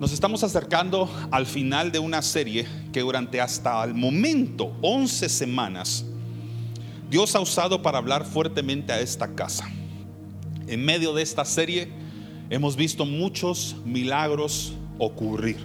[0.00, 6.06] Nos estamos acercando al final de una serie que durante hasta el momento, 11 semanas,
[7.10, 9.70] Dios ha usado para hablar fuertemente a esta casa.
[10.66, 11.92] En medio de esta serie
[12.48, 15.58] hemos visto muchos milagros ocurrir.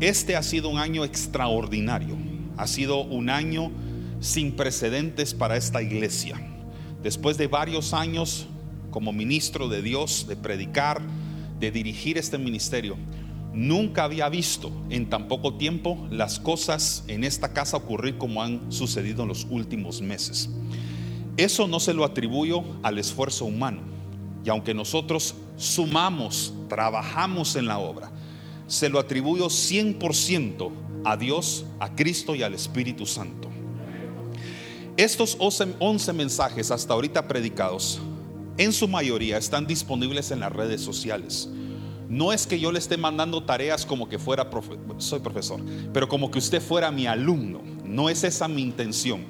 [0.00, 2.16] Este ha sido un año extraordinario,
[2.56, 3.70] ha sido un año
[4.20, 6.40] sin precedentes para esta iglesia.
[7.02, 8.46] Después de varios años
[8.90, 11.02] como ministro de Dios, de predicar,
[11.58, 12.96] de dirigir este ministerio,
[13.52, 18.72] nunca había visto en tan poco tiempo las cosas en esta casa ocurrir como han
[18.72, 20.50] sucedido en los últimos meses.
[21.36, 23.80] Eso no se lo atribuyo al esfuerzo humano.
[24.44, 28.10] Y aunque nosotros sumamos, trabajamos en la obra,
[28.66, 30.70] se lo atribuyo 100%
[31.04, 33.48] a Dios, a Cristo y al Espíritu Santo.
[34.96, 38.00] Estos 11 mensajes hasta ahorita predicados,
[38.58, 41.48] en su mayoría están disponibles en las redes sociales.
[42.10, 44.50] No es que yo le esté mandando tareas como que fuera,
[44.98, 45.60] soy profesor,
[45.92, 47.62] pero como que usted fuera mi alumno.
[47.84, 49.24] No es esa mi intención.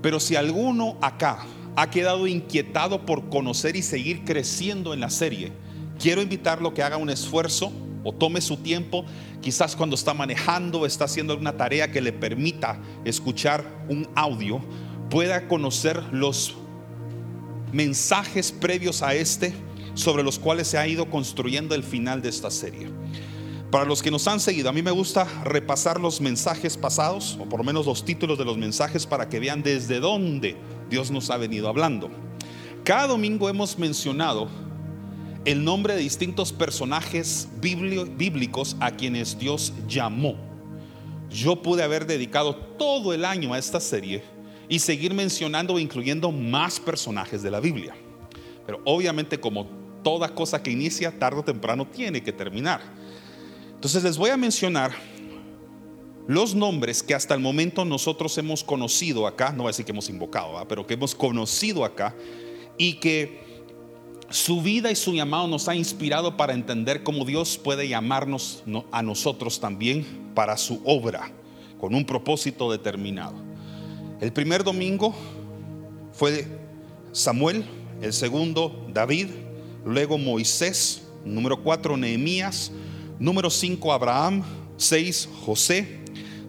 [0.00, 5.50] Pero si alguno acá ha quedado inquietado por conocer y seguir creciendo en la serie,
[5.98, 7.72] quiero invitarlo a que haga un esfuerzo
[8.04, 9.04] o tome su tiempo,
[9.40, 14.60] quizás cuando está manejando, está haciendo alguna tarea que le permita escuchar un audio,
[15.10, 16.54] pueda conocer los
[17.72, 19.52] mensajes previos a este
[19.98, 22.88] sobre los cuales se ha ido construyendo el final de esta serie.
[23.70, 27.46] Para los que nos han seguido, a mí me gusta repasar los mensajes pasados, o
[27.46, 30.56] por lo menos los títulos de los mensajes, para que vean desde dónde
[30.88, 32.10] Dios nos ha venido hablando.
[32.84, 34.48] Cada domingo hemos mencionado
[35.44, 40.36] el nombre de distintos personajes bíblicos a quienes Dios llamó.
[41.28, 44.22] Yo pude haber dedicado todo el año a esta serie
[44.68, 47.94] y seguir mencionando e incluyendo más personajes de la Biblia.
[48.64, 49.77] Pero obviamente como
[50.08, 52.80] toda cosa que inicia, tarde o temprano tiene que terminar.
[53.74, 54.90] Entonces les voy a mencionar
[56.26, 59.92] los nombres que hasta el momento nosotros hemos conocido acá, no voy a decir que
[59.92, 62.14] hemos invocado, pero que hemos conocido acá
[62.78, 63.68] y que
[64.30, 69.02] su vida y su llamado nos ha inspirado para entender cómo Dios puede llamarnos a
[69.02, 71.30] nosotros también para su obra,
[71.78, 73.36] con un propósito determinado.
[74.22, 75.14] El primer domingo
[76.12, 76.46] fue
[77.12, 77.66] Samuel,
[78.00, 79.47] el segundo David,
[79.88, 82.70] luego Moisés, número cuatro Nehemías,
[83.18, 84.42] número cinco Abraham,
[84.76, 85.98] seis José,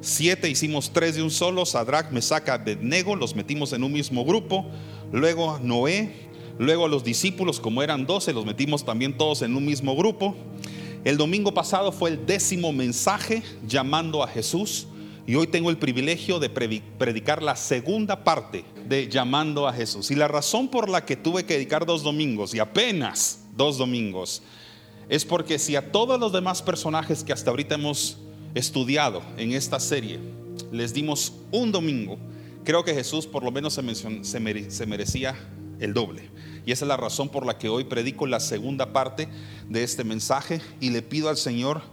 [0.02, 4.66] Siete hicimos tres de un solo, Sadrach, Mesaca, Abednego, los metimos en un mismo grupo.
[5.12, 9.98] Luego Noé, luego los discípulos, como eran doce, los metimos también todos en un mismo
[9.98, 10.38] grupo.
[11.04, 14.88] El domingo pasado fue el décimo mensaje llamando a Jesús.
[15.30, 20.10] Y hoy tengo el privilegio de predicar la segunda parte de llamando a Jesús.
[20.10, 24.42] Y la razón por la que tuve que dedicar dos domingos, y apenas dos domingos,
[25.08, 28.18] es porque si a todos los demás personajes que hasta ahorita hemos
[28.56, 30.20] estudiado en esta serie,
[30.72, 32.18] les dimos un domingo,
[32.64, 34.40] creo que Jesús por lo menos se,
[34.88, 35.36] merecía
[35.80, 36.28] el doble.
[36.66, 39.28] Y esa es la razón por la que hoy predico la segunda parte
[39.70, 41.84] de este mensaje y le pido al Señor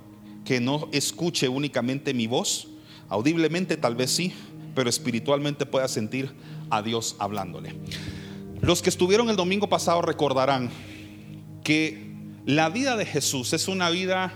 [0.47, 2.69] que no escuche únicamente mi voz,
[3.09, 4.33] audiblemente tal vez sí,
[4.75, 6.33] pero espiritualmente pueda sentir
[6.71, 7.75] a Dios hablándole.
[8.61, 10.71] Los que estuvieron el domingo pasado recordarán
[11.62, 12.12] que
[12.47, 14.33] la vida de Jesús es una vida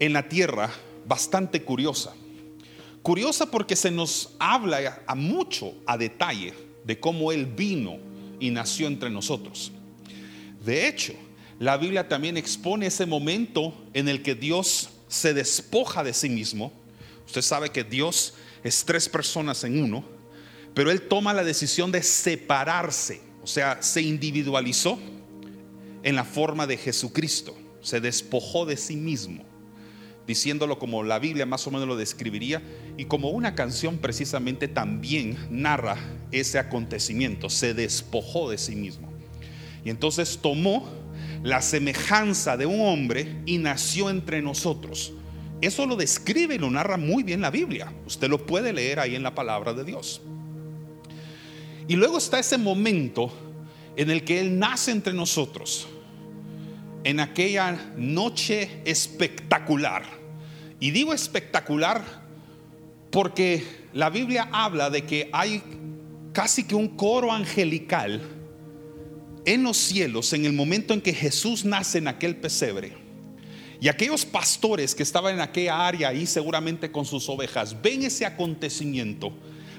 [0.00, 0.70] en la tierra
[1.06, 2.14] bastante curiosa.
[3.02, 6.52] Curiosa porque se nos habla a mucho, a detalle,
[6.84, 7.98] de cómo Él vino
[8.40, 9.72] y nació entre nosotros.
[10.64, 11.14] De hecho,
[11.58, 16.72] la Biblia también expone ese momento en el que Dios se despoja de sí mismo.
[17.28, 18.34] Usted sabe que Dios
[18.64, 20.04] es tres personas en uno,
[20.74, 24.98] pero Él toma la decisión de separarse, o sea, se individualizó
[26.02, 29.44] en la forma de Jesucristo, se despojó de sí mismo
[30.28, 32.62] diciéndolo como la Biblia más o menos lo describiría,
[32.98, 35.96] y como una canción precisamente también narra
[36.30, 39.10] ese acontecimiento, se despojó de sí mismo.
[39.86, 40.86] Y entonces tomó
[41.42, 45.14] la semejanza de un hombre y nació entre nosotros.
[45.60, 47.92] Eso lo describe y lo narra muy bien la Biblia.
[48.06, 50.20] Usted lo puede leer ahí en la palabra de Dios.
[51.88, 53.32] Y luego está ese momento
[53.96, 55.88] en el que Él nace entre nosotros,
[57.02, 60.18] en aquella noche espectacular
[60.80, 62.02] y digo espectacular
[63.10, 63.64] porque
[63.94, 65.62] la Biblia habla de que hay
[66.32, 68.20] casi que un coro angelical
[69.44, 73.07] en los cielos en el momento en que Jesús nace en aquel pesebre.
[73.80, 78.26] Y aquellos pastores que estaban en aquella área ahí seguramente con sus ovejas ven ese
[78.26, 79.32] acontecimiento,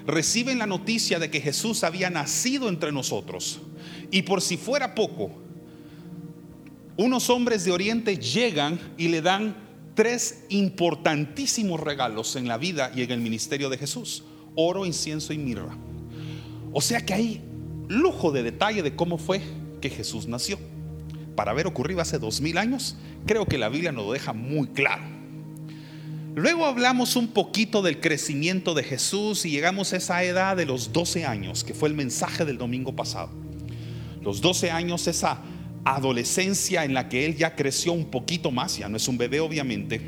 [0.06, 3.60] reciben la noticia de que Jesús había nacido entre nosotros.
[4.10, 5.30] Y por si fuera poco,
[6.96, 9.56] unos hombres de Oriente llegan y le dan
[9.94, 14.24] tres importantísimos regalos en la vida y en el ministerio de Jesús.
[14.54, 15.76] Oro, incienso y mirra.
[16.72, 17.40] O sea que hay
[17.88, 19.42] lujo de detalle de cómo fue
[19.80, 20.58] que Jesús nació.
[21.40, 24.68] Para haber ocurrido hace dos mil años, creo que la Biblia nos lo deja muy
[24.68, 25.02] claro.
[26.34, 30.92] Luego hablamos un poquito del crecimiento de Jesús y llegamos a esa edad de los
[30.92, 33.30] 12 años, que fue el mensaje del domingo pasado.
[34.20, 35.40] Los 12 años, esa
[35.82, 39.40] adolescencia en la que él ya creció un poquito más, ya no es un bebé
[39.40, 39.98] obviamente,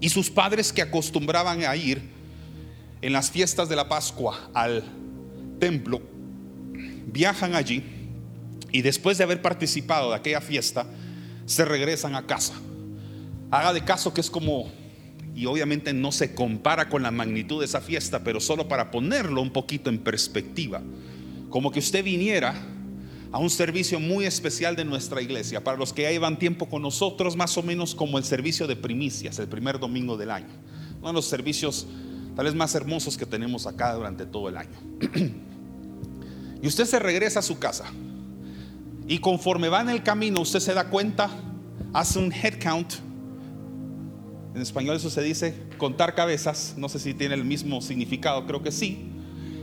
[0.00, 2.02] y sus padres que acostumbraban a ir
[3.02, 4.84] en las fiestas de la Pascua al
[5.58, 6.00] templo,
[7.12, 7.99] viajan allí
[8.72, 10.86] y después de haber participado de aquella fiesta,
[11.46, 12.54] se regresan a casa.
[13.50, 14.70] Haga de caso que es como,
[15.34, 19.42] y obviamente no se compara con la magnitud de esa fiesta, pero solo para ponerlo
[19.42, 20.80] un poquito en perspectiva,
[21.48, 22.54] como que usted viniera
[23.32, 26.82] a un servicio muy especial de nuestra iglesia, para los que ya llevan tiempo con
[26.82, 30.48] nosotros, más o menos como el servicio de primicias, el primer domingo del año.
[30.98, 31.86] Uno de los servicios
[32.36, 34.78] tal vez más hermosos que tenemos acá durante todo el año.
[36.62, 37.84] y usted se regresa a su casa.
[39.10, 41.28] Y conforme va en el camino, usted se da cuenta,
[41.92, 42.92] hace un head count.
[44.54, 46.74] En español eso se dice contar cabezas.
[46.76, 49.10] No sé si tiene el mismo significado, creo que sí.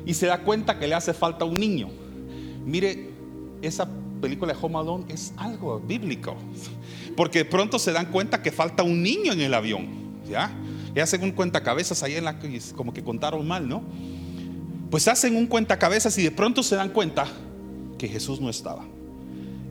[0.05, 1.87] Y se da cuenta que le hace falta un niño.
[2.65, 3.09] Mire,
[3.61, 3.87] esa
[4.19, 6.35] película de Home Alone es algo bíblico.
[7.15, 9.87] Porque pronto se dan cuenta que falta un niño en el avión.
[10.29, 10.51] ¿Ya?
[10.93, 12.37] Y hacen un cuentacabezas ahí en la
[12.75, 13.81] como que contaron mal, ¿no?
[14.91, 17.27] Pues hacen un cuentacabezas y de pronto se dan cuenta
[17.97, 18.96] que Jesús no estaba.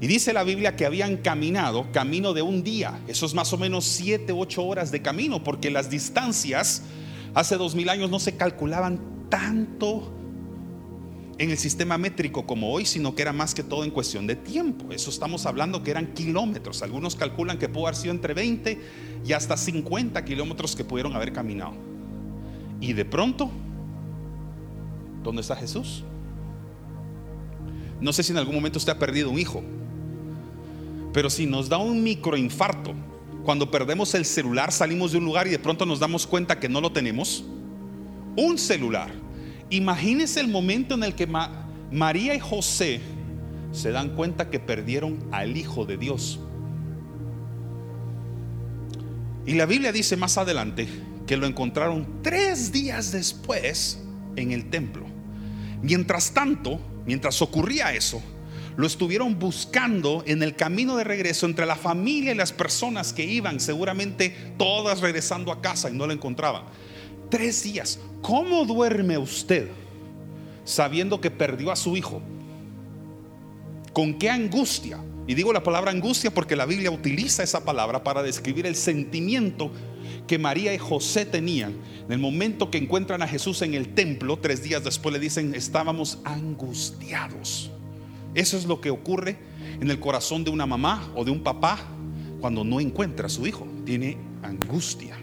[0.01, 3.01] Y dice la Biblia que habían caminado camino de un día.
[3.09, 6.83] Eso es más o menos siete, ocho horas de camino, porque las distancias
[7.35, 9.01] hace dos mil años no se calculaban
[9.31, 10.13] tanto
[11.39, 14.37] en el sistema métrico como hoy, sino que era más que todo en cuestión de
[14.37, 14.93] tiempo.
[14.93, 16.83] Eso estamos hablando que eran kilómetros.
[16.83, 18.81] Algunos calculan que pudo haber sido entre 20
[19.25, 21.75] y hasta 50 kilómetros que pudieron haber caminado.
[22.81, 23.51] Y de pronto,
[25.23, 26.05] ¿dónde está Jesús?
[28.01, 29.63] No sé si en algún momento usted ha perdido un hijo,
[31.17, 32.93] pero si nos da un microinfarto,
[33.43, 36.69] cuando perdemos el celular, salimos de un lugar y de pronto nos damos cuenta que
[36.69, 37.43] no lo tenemos,
[38.37, 39.11] un celular
[39.71, 41.27] Imagínense el momento en el que
[41.91, 43.01] María y José
[43.73, 46.39] se dan cuenta que perdieron al Hijo de Dios.
[49.47, 50.87] Y la Biblia dice más adelante
[51.27, 54.05] que lo encontraron tres días después
[54.37, 55.07] en el templo.
[55.81, 58.23] Mientras tanto, mientras ocurría eso,
[58.77, 63.25] lo estuvieron buscando en el camino de regreso entre la familia y las personas que
[63.25, 66.65] iban, seguramente todas regresando a casa y no lo encontraban.
[67.31, 67.99] Tres días.
[68.21, 69.69] ¿Cómo duerme usted
[70.65, 72.21] sabiendo que perdió a su hijo?
[73.93, 74.99] ¿Con qué angustia?
[75.27, 79.73] Y digo la palabra angustia porque la Biblia utiliza esa palabra para describir el sentimiento
[80.27, 81.75] que María y José tenían.
[82.05, 85.55] En el momento que encuentran a Jesús en el templo, tres días después le dicen,
[85.55, 87.71] estábamos angustiados.
[88.37, 89.39] Eso es lo que ocurre
[89.81, 91.79] en el corazón de una mamá o de un papá
[92.39, 93.67] cuando no encuentra a su hijo.
[93.87, 95.17] Tiene angustia.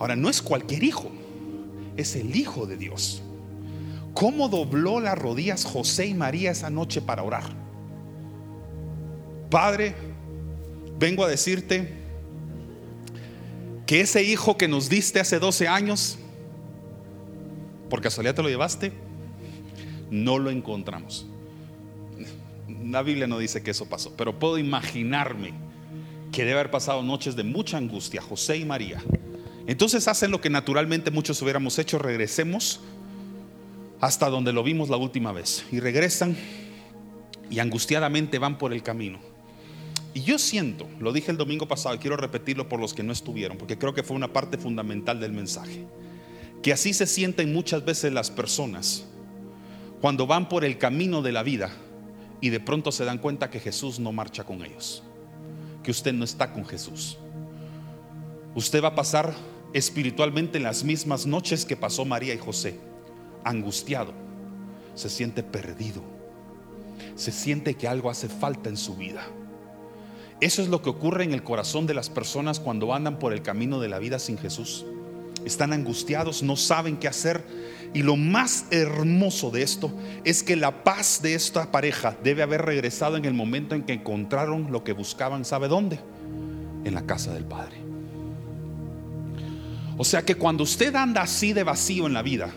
[0.00, 1.10] Ahora, no es cualquier hijo,
[1.98, 3.22] es el Hijo de Dios.
[4.14, 7.44] ¿Cómo dobló las rodillas José y María esa noche para orar?
[9.50, 9.94] Padre,
[10.98, 11.92] vengo a decirte
[13.86, 16.18] que ese hijo que nos diste hace 12 años,
[17.90, 18.90] por casualidad te lo llevaste,
[20.10, 21.26] no lo encontramos.
[22.94, 25.52] La Biblia no dice que eso pasó, pero puedo imaginarme
[26.32, 29.02] que debe haber pasado noches de mucha angustia José y María
[29.66, 32.80] entonces hacen lo que naturalmente muchos hubiéramos hecho, regresemos
[34.00, 35.64] hasta donde lo vimos la última vez.
[35.72, 36.36] Y regresan
[37.50, 39.18] y angustiadamente van por el camino.
[40.12, 43.12] Y yo siento, lo dije el domingo pasado y quiero repetirlo por los que no
[43.12, 45.86] estuvieron, porque creo que fue una parte fundamental del mensaje,
[46.62, 49.06] que así se sienten muchas veces las personas
[50.00, 51.72] cuando van por el camino de la vida
[52.40, 55.02] y de pronto se dan cuenta que Jesús no marcha con ellos,
[55.82, 57.18] que usted no está con Jesús.
[58.54, 59.34] Usted va a pasar
[59.72, 62.78] espiritualmente en las mismas noches que pasó María y José,
[63.42, 64.12] angustiado,
[64.94, 66.02] se siente perdido,
[67.16, 69.26] se siente que algo hace falta en su vida.
[70.40, 73.42] Eso es lo que ocurre en el corazón de las personas cuando andan por el
[73.42, 74.84] camino de la vida sin Jesús.
[75.44, 77.44] Están angustiados, no saben qué hacer.
[77.92, 79.92] Y lo más hermoso de esto
[80.24, 83.92] es que la paz de esta pareja debe haber regresado en el momento en que
[83.92, 86.00] encontraron lo que buscaban, ¿sabe dónde?
[86.84, 87.76] En la casa del Padre.
[89.96, 92.50] O sea que cuando usted anda así de vacío en la vida,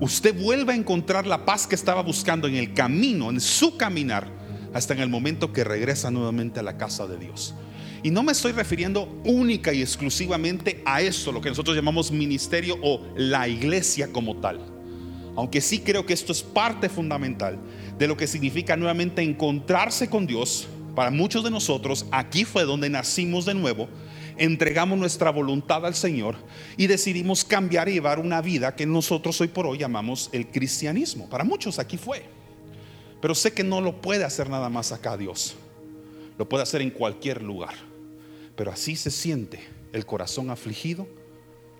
[0.00, 4.26] usted vuelve a encontrar la paz que estaba buscando en el camino, en su caminar,
[4.74, 7.54] hasta en el momento que regresa nuevamente a la casa de Dios.
[8.02, 12.76] Y no me estoy refiriendo única y exclusivamente a eso, lo que nosotros llamamos ministerio
[12.82, 14.60] o la iglesia como tal.
[15.36, 17.58] Aunque sí creo que esto es parte fundamental
[17.98, 20.68] de lo que significa nuevamente encontrarse con Dios.
[20.94, 23.88] Para muchos de nosotros, aquí fue donde nacimos de nuevo,
[24.36, 26.36] entregamos nuestra voluntad al Señor
[26.76, 31.28] y decidimos cambiar y llevar una vida que nosotros hoy por hoy llamamos el cristianismo.
[31.28, 32.24] Para muchos aquí fue.
[33.20, 35.56] Pero sé que no lo puede hacer nada más acá Dios.
[36.38, 37.74] Lo puede hacer en cualquier lugar.
[38.56, 39.60] Pero así se siente
[39.92, 41.06] el corazón afligido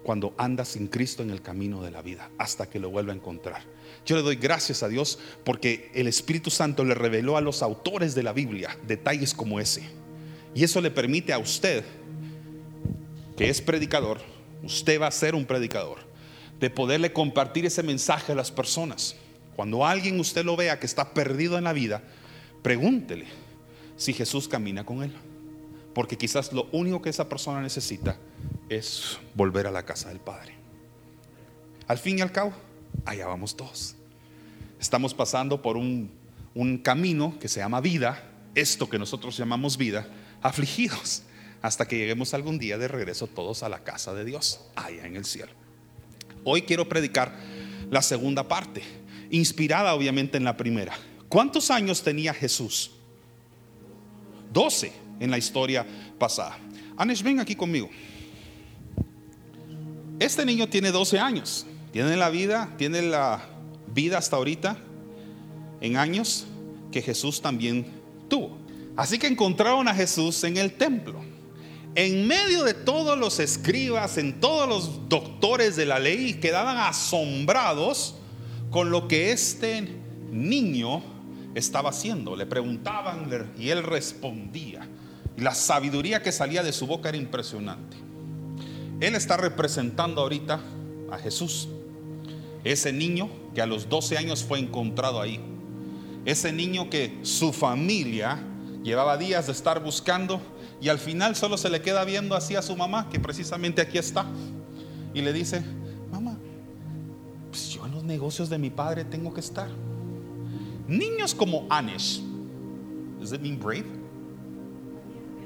[0.03, 3.17] cuando anda sin Cristo en el camino de la vida, hasta que lo vuelva a
[3.17, 3.63] encontrar.
[4.07, 8.15] Yo le doy gracias a Dios porque el Espíritu Santo le reveló a los autores
[8.15, 9.83] de la Biblia detalles como ese.
[10.55, 11.85] Y eso le permite a usted,
[13.37, 14.21] que es predicador,
[14.63, 15.99] usted va a ser un predicador,
[16.59, 19.15] de poderle compartir ese mensaje a las personas.
[19.57, 22.03] Cuando alguien usted lo vea que está perdido en la vida,
[22.63, 23.27] pregúntele
[23.99, 25.13] si Jesús camina con él.
[25.93, 28.17] Porque quizás lo único que esa persona necesita
[28.71, 30.55] es volver a la casa del Padre.
[31.87, 32.53] Al fin y al cabo,
[33.05, 33.97] allá vamos todos.
[34.81, 36.11] Estamos pasando por un,
[36.55, 40.07] un camino que se llama vida, esto que nosotros llamamos vida,
[40.41, 41.25] afligidos,
[41.61, 45.17] hasta que lleguemos algún día de regreso todos a la casa de Dios, allá en
[45.17, 45.53] el cielo.
[46.45, 47.35] Hoy quiero predicar
[47.91, 48.83] la segunda parte,
[49.31, 50.97] inspirada obviamente en la primera.
[51.29, 52.93] ¿Cuántos años tenía Jesús?
[54.53, 55.87] Doce en la historia
[56.19, 56.59] pasada.
[56.97, 57.89] Anesh, ven aquí conmigo.
[60.19, 61.67] Este niño tiene 12 años.
[61.93, 63.49] Tiene la vida, tiene la
[63.95, 64.77] vida hasta ahorita
[65.81, 66.47] en años
[66.91, 67.87] que Jesús también
[68.29, 68.59] tuvo.
[68.97, 71.21] Así que encontraron a Jesús en el templo.
[71.95, 78.17] En medio de todos los escribas, en todos los doctores de la ley, quedaban asombrados
[78.71, 79.89] con lo que este
[80.31, 81.03] niño
[81.59, 82.37] estaba haciendo.
[82.37, 84.89] Le preguntaban y él respondía.
[85.37, 87.97] Y la sabiduría que salía de su boca era impresionante.
[89.01, 90.61] Él está representando ahorita
[91.13, 91.69] a Jesús.
[92.65, 95.41] Ese niño que a los 12 años fue encontrado ahí.
[96.25, 98.41] Ese niño que su familia
[98.83, 100.41] llevaba días de estar buscando
[100.81, 103.99] y al final solo se le queda viendo así a su mamá, que precisamente aquí
[103.99, 104.27] está.
[105.15, 105.63] Y le dice,
[106.11, 106.37] mamá,
[107.51, 109.69] pues yo en los negocios de mi padre tengo que estar.
[110.89, 112.23] Niños como Anish,
[113.21, 113.99] ¿does it mean brave?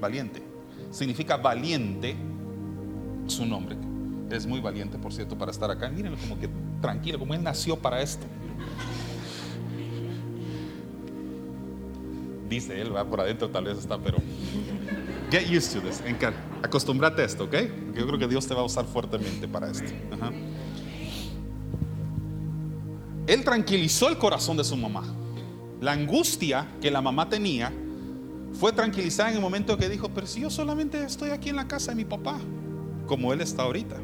[0.02, 0.42] valiente.
[0.90, 2.14] Significa valiente
[3.26, 3.76] su nombre.
[4.30, 5.88] Es muy valiente, por cierto, para estar acá.
[5.88, 6.50] Mírenlo como que
[6.82, 8.26] tranquilo, como él nació para esto.
[12.50, 14.18] Dice él, va por adentro tal vez está, pero
[15.30, 16.02] get used to this.
[16.62, 17.54] Acostúmbrate a esto, ¿ok?
[17.94, 19.90] Yo creo que Dios te va a usar fuertemente para esto.
[23.26, 25.21] Él tranquilizó el corazón de su mamá.
[25.82, 27.72] La angustia que la mamá tenía
[28.52, 31.66] fue tranquilizada en el momento que dijo, pero si yo solamente estoy aquí en la
[31.66, 32.38] casa de mi papá,
[33.08, 33.96] como él está ahorita.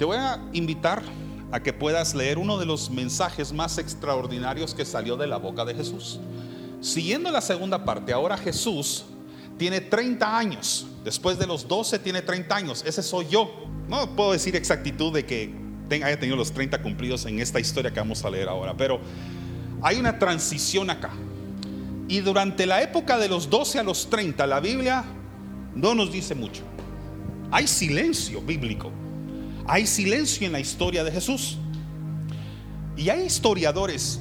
[0.00, 1.00] Te voy a invitar
[1.52, 5.64] a que puedas leer uno de los mensajes más extraordinarios que salió de la boca
[5.64, 6.18] de Jesús.
[6.80, 9.04] Siguiendo la segunda parte, ahora Jesús
[9.58, 10.88] tiene 30 años.
[11.04, 12.82] Después de los 12 tiene 30 años.
[12.84, 13.48] Ese soy yo.
[13.86, 15.54] No puedo decir exactitud de que
[15.88, 18.98] haya tenido los 30 cumplidos en esta historia que vamos a leer ahora, pero
[19.82, 21.10] hay una transición acá.
[22.08, 25.04] Y durante la época de los 12 a los 30, la Biblia
[25.74, 26.62] no nos dice mucho.
[27.50, 28.90] Hay silencio bíblico.
[29.66, 31.58] Hay silencio en la historia de Jesús.
[32.96, 34.20] Y hay historiadores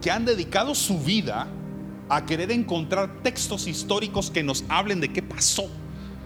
[0.00, 1.48] que han dedicado su vida
[2.08, 5.68] a querer encontrar textos históricos que nos hablen de qué pasó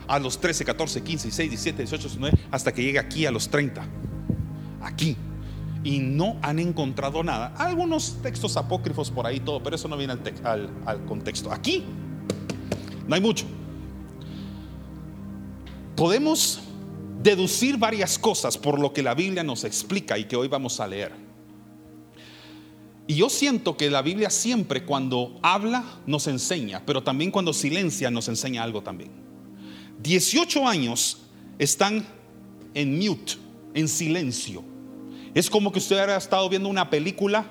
[0.08, 3.48] a los 13, 14, 15, 16, 17, 18, 19, hasta que llegue aquí a los
[3.48, 3.84] 30.
[4.82, 5.16] Aquí
[5.86, 7.54] y no han encontrado nada.
[7.56, 11.52] Algunos textos apócrifos por ahí, todo, pero eso no viene al, al, contexto.
[11.52, 11.84] Aquí
[13.06, 13.46] no hay mucho.
[15.94, 16.60] Podemos
[17.22, 20.88] deducir varias cosas por lo que la Biblia nos explica y que hoy vamos a
[20.88, 21.12] leer.
[23.06, 28.10] Y yo siento que la Biblia siempre cuando habla nos enseña, pero también cuando silencia
[28.10, 29.12] nos enseña algo también.
[30.02, 31.18] 18 años
[31.60, 32.04] están
[32.74, 33.34] en mute,
[33.72, 34.64] en silencio
[35.36, 37.44] es como que usted hubiera estado viendo una película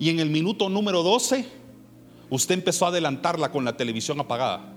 [0.00, 1.46] y en el minuto número 12
[2.28, 4.74] usted empezó a adelantarla con la televisión apagada.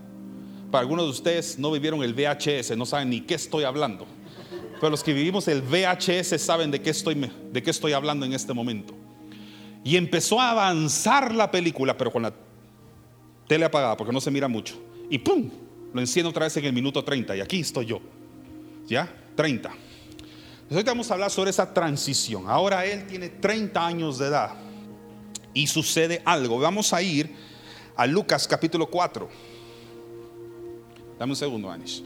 [0.69, 4.05] Para algunos de ustedes no vivieron el VHS, no saben ni qué estoy hablando.
[4.75, 8.33] Pero los que vivimos el VHS saben de qué estoy, de qué estoy hablando en
[8.33, 8.93] este momento.
[9.83, 12.35] Y empezó a avanzar la película, pero con la
[13.47, 14.75] tele apagada, porque no se mira mucho.
[15.09, 15.49] Y ¡pum!
[15.91, 17.99] Lo enciendo otra vez en el minuto 30 y aquí estoy yo.
[18.85, 19.11] ¿Ya?
[19.35, 19.71] 30.
[20.69, 22.49] Hoy vamos a hablar sobre esa transición.
[22.49, 24.51] Ahora él tiene 30 años de edad
[25.53, 26.59] y sucede algo.
[26.59, 27.35] Vamos a ir
[27.95, 29.29] a Lucas capítulo 4.
[31.19, 32.03] Dame un segundo, Anish.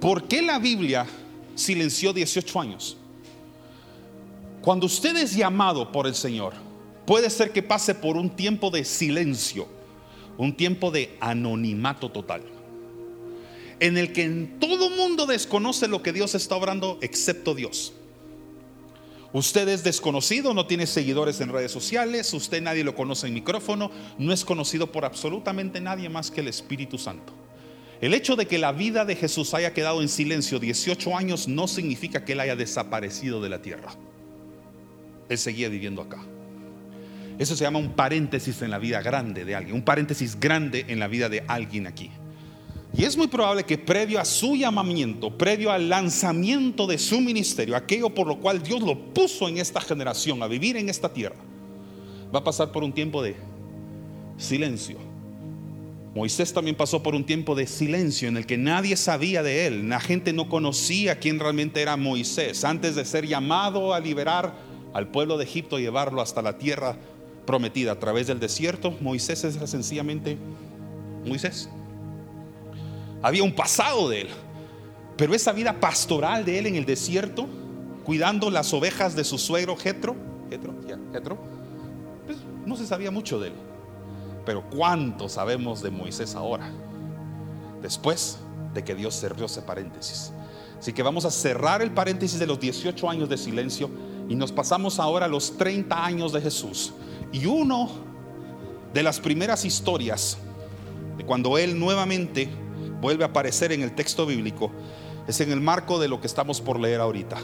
[0.00, 1.06] ¿Por qué la Biblia
[1.54, 2.96] silenció 18 años?
[4.62, 6.54] Cuando usted es llamado por el Señor,
[7.06, 9.68] puede ser que pase por un tiempo de silencio,
[10.38, 12.42] un tiempo de anonimato total,
[13.82, 17.92] en el que en todo mundo desconoce lo que Dios está obrando excepto Dios.
[19.32, 23.90] Usted es desconocido, no tiene seguidores en redes sociales, usted nadie lo conoce en micrófono,
[24.18, 27.32] no es conocido por absolutamente nadie más que el Espíritu Santo.
[28.00, 31.66] El hecho de que la vida de Jesús haya quedado en silencio 18 años no
[31.66, 33.96] significa que él haya desaparecido de la tierra.
[35.28, 36.24] Él seguía viviendo acá.
[37.36, 41.00] Eso se llama un paréntesis en la vida grande de alguien, un paréntesis grande en
[41.00, 42.12] la vida de alguien aquí.
[42.94, 47.74] Y es muy probable que previo a su llamamiento, previo al lanzamiento de su ministerio,
[47.74, 51.36] aquello por lo cual Dios lo puso en esta generación a vivir en esta tierra,
[52.34, 53.34] va a pasar por un tiempo de
[54.36, 54.98] silencio.
[56.14, 59.88] Moisés también pasó por un tiempo de silencio en el que nadie sabía de él,
[59.88, 62.62] la gente no conocía quién realmente era Moisés.
[62.62, 64.54] Antes de ser llamado a liberar
[64.92, 66.98] al pueblo de Egipto y llevarlo hasta la tierra
[67.46, 70.36] prometida a través del desierto, Moisés era sencillamente
[71.24, 71.70] Moisés.
[73.22, 74.28] Había un pasado de él.
[75.16, 77.46] Pero esa vida pastoral de él en el desierto,
[78.04, 80.16] cuidando las ovejas de su suegro Jetro,
[80.50, 80.74] Jetro,
[81.12, 81.38] Jetro,
[82.26, 83.54] pues no se sabía mucho de él.
[84.44, 86.70] Pero ¿cuánto sabemos de Moisés ahora?
[87.80, 88.38] Después
[88.74, 90.32] de que Dios cerró ese paréntesis.
[90.78, 93.88] Así que vamos a cerrar el paréntesis de los 18 años de silencio
[94.28, 96.92] y nos pasamos ahora a los 30 años de Jesús.
[97.30, 97.88] Y uno
[98.92, 100.38] de las primeras historias
[101.16, 102.48] de cuando Él nuevamente
[103.02, 104.70] vuelve a aparecer en el texto bíblico
[105.26, 107.36] es en el marco de lo que estamos por leer ahorita.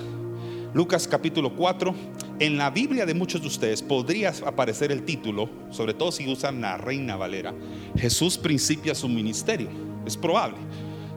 [0.72, 1.94] Lucas capítulo 4.
[2.38, 6.60] En la Biblia de muchos de ustedes podría aparecer el título, sobre todo si usan
[6.60, 7.52] la Reina Valera,
[7.96, 9.68] Jesús principia su ministerio.
[10.06, 10.58] Es probable.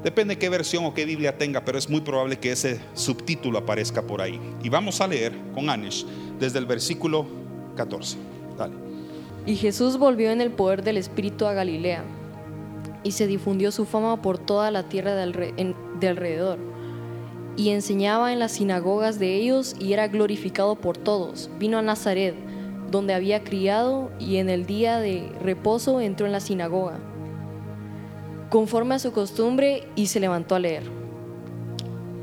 [0.03, 4.01] Depende qué versión o qué Biblia tenga, pero es muy probable que ese subtítulo aparezca
[4.01, 4.39] por ahí.
[4.63, 6.03] Y vamos a leer con Anish
[6.39, 7.27] desde el versículo
[7.75, 8.17] 14.
[8.57, 8.73] Dale.
[9.45, 12.03] Y Jesús volvió en el poder del Espíritu a Galilea
[13.03, 16.59] y se difundió su fama por toda la tierra de alrededor.
[17.57, 21.49] Y enseñaba en las sinagogas de ellos y era glorificado por todos.
[21.59, 22.35] Vino a Nazaret,
[22.89, 26.99] donde había criado, y en el día de reposo entró en la sinagoga,
[28.49, 30.83] conforme a su costumbre, y se levantó a leer.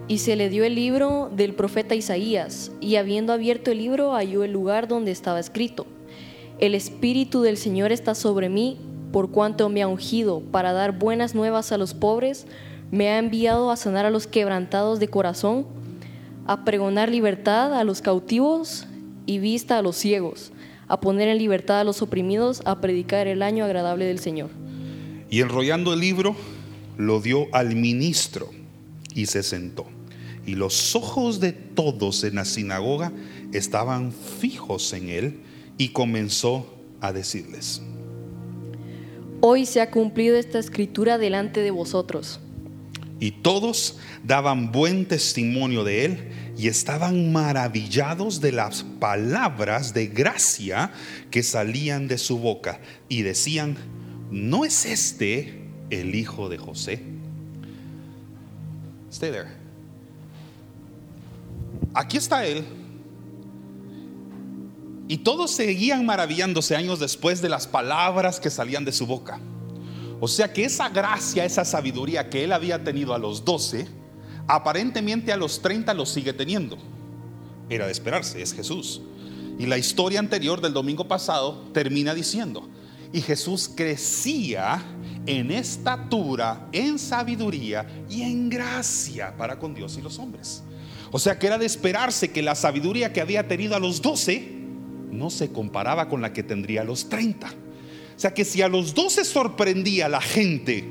[0.08, 4.44] Y se le dio el libro del profeta Isaías, y habiendo abierto el libro halló
[4.44, 5.86] el lugar donde estaba escrito,
[6.58, 8.78] El Espíritu del Señor está sobre mí
[9.12, 12.46] por cuanto me ha ungido para dar buenas nuevas a los pobres,
[12.90, 15.66] me ha enviado a sanar a los quebrantados de corazón,
[16.46, 18.86] a pregonar libertad a los cautivos
[19.26, 20.52] y vista a los ciegos,
[20.88, 24.50] a poner en libertad a los oprimidos, a predicar el año agradable del Señor.
[25.30, 26.34] Y enrollando el libro,
[26.96, 28.48] lo dio al ministro
[29.14, 29.86] y se sentó.
[30.46, 33.12] Y los ojos de todos en la sinagoga
[33.52, 35.40] estaban fijos en él
[35.76, 37.82] y comenzó a decirles,
[39.40, 42.40] Hoy se ha cumplido esta escritura delante de vosotros.
[43.20, 46.18] Y todos daban buen testimonio de él
[46.56, 50.92] y estaban maravillados de las palabras de gracia
[51.30, 53.76] que salían de su boca y decían,
[54.30, 57.02] ¿no es este el hijo de José?
[59.10, 59.48] Stay there.
[61.94, 62.64] Aquí está él
[65.08, 69.40] y todos seguían maravillándose años después de las palabras que salían de su boca.
[70.20, 73.88] O sea que esa gracia, esa sabiduría que él había tenido a los 12,
[74.46, 76.76] aparentemente a los 30 lo sigue teniendo.
[77.70, 79.00] Era de esperarse, es Jesús.
[79.58, 82.68] Y la historia anterior del domingo pasado termina diciendo,
[83.10, 84.82] y Jesús crecía
[85.24, 90.62] en estatura, en sabiduría y en gracia para con Dios y los hombres.
[91.10, 94.57] O sea que era de esperarse que la sabiduría que había tenido a los 12
[95.10, 97.48] no se comparaba con la que tendría a los 30.
[97.48, 100.84] O sea que si a los 12 sorprendía la gente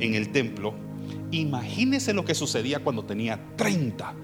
[0.00, 0.74] en el templo,
[1.30, 4.14] imagínese lo que sucedía cuando tenía 30.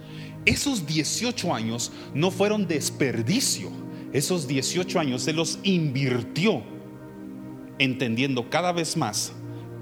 [0.45, 3.71] Esos 18 años no fueron desperdicio.
[4.13, 6.63] Esos 18 años se los invirtió
[7.79, 9.33] entendiendo cada vez más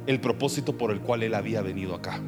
[0.07, 2.21] el propósito por el cual él había venido acá.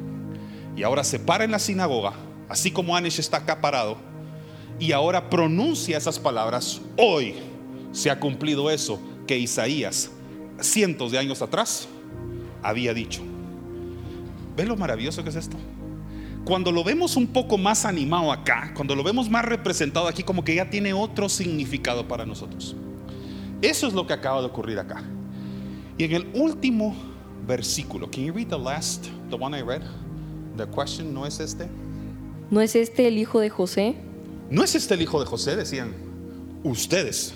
[0.75, 2.13] Y ahora se para en la sinagoga,
[2.49, 4.12] así como Anish está acá parado
[4.79, 6.81] y ahora pronuncia esas palabras.
[6.97, 7.35] Hoy
[7.91, 10.11] se ha cumplido eso que Isaías,
[10.59, 11.87] cientos de años atrás,
[12.61, 13.21] había dicho.
[14.55, 15.57] ¿Ven lo maravilloso que es esto?
[16.45, 20.43] Cuando lo vemos un poco más animado acá, cuando lo vemos más representado aquí, como
[20.43, 22.75] que ya tiene otro significado para nosotros.
[23.61, 25.03] Eso es lo que acaba de ocurrir acá.
[25.97, 26.95] Y en el último
[27.47, 29.83] versículo, can you read the last, the one I read?
[30.57, 31.67] The question no es este.
[32.51, 33.95] ¿No es este el hijo de José?
[34.53, 35.95] No es este el hijo de José, decían
[36.63, 37.33] ustedes.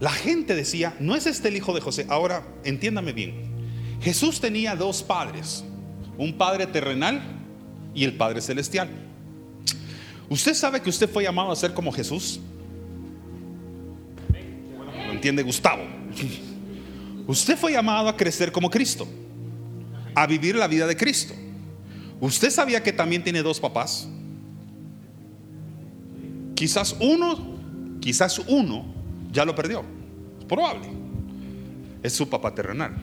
[0.00, 2.06] La gente decía, no es este el hijo de José.
[2.08, 3.54] Ahora, entiéndame bien.
[4.00, 5.64] Jesús tenía dos padres,
[6.18, 7.22] un padre terrenal
[7.94, 8.88] y el padre celestial.
[10.28, 12.40] ¿Usted sabe que usted fue llamado a ser como Jesús?
[15.06, 15.84] ¿Lo entiende Gustavo?
[17.28, 19.06] Usted fue llamado a crecer como Cristo,
[20.16, 21.32] a vivir la vida de Cristo.
[22.20, 24.08] ¿Usted sabía que también tiene dos papás?
[26.54, 27.58] Quizás uno,
[28.00, 28.86] quizás uno
[29.32, 29.84] ya lo perdió.
[30.38, 30.88] Es probable.
[32.02, 32.94] Es su papá terrenal.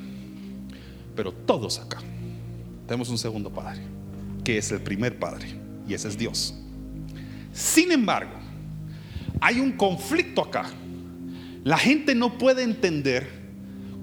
[1.16, 2.00] Pero todos acá
[2.88, 3.82] tenemos un segundo padre,
[4.44, 5.48] que es el primer padre,
[5.88, 6.54] y ese es Dios.
[7.54, 8.34] Sin embargo,
[9.40, 10.70] hay un conflicto acá.
[11.64, 13.30] La gente no puede entender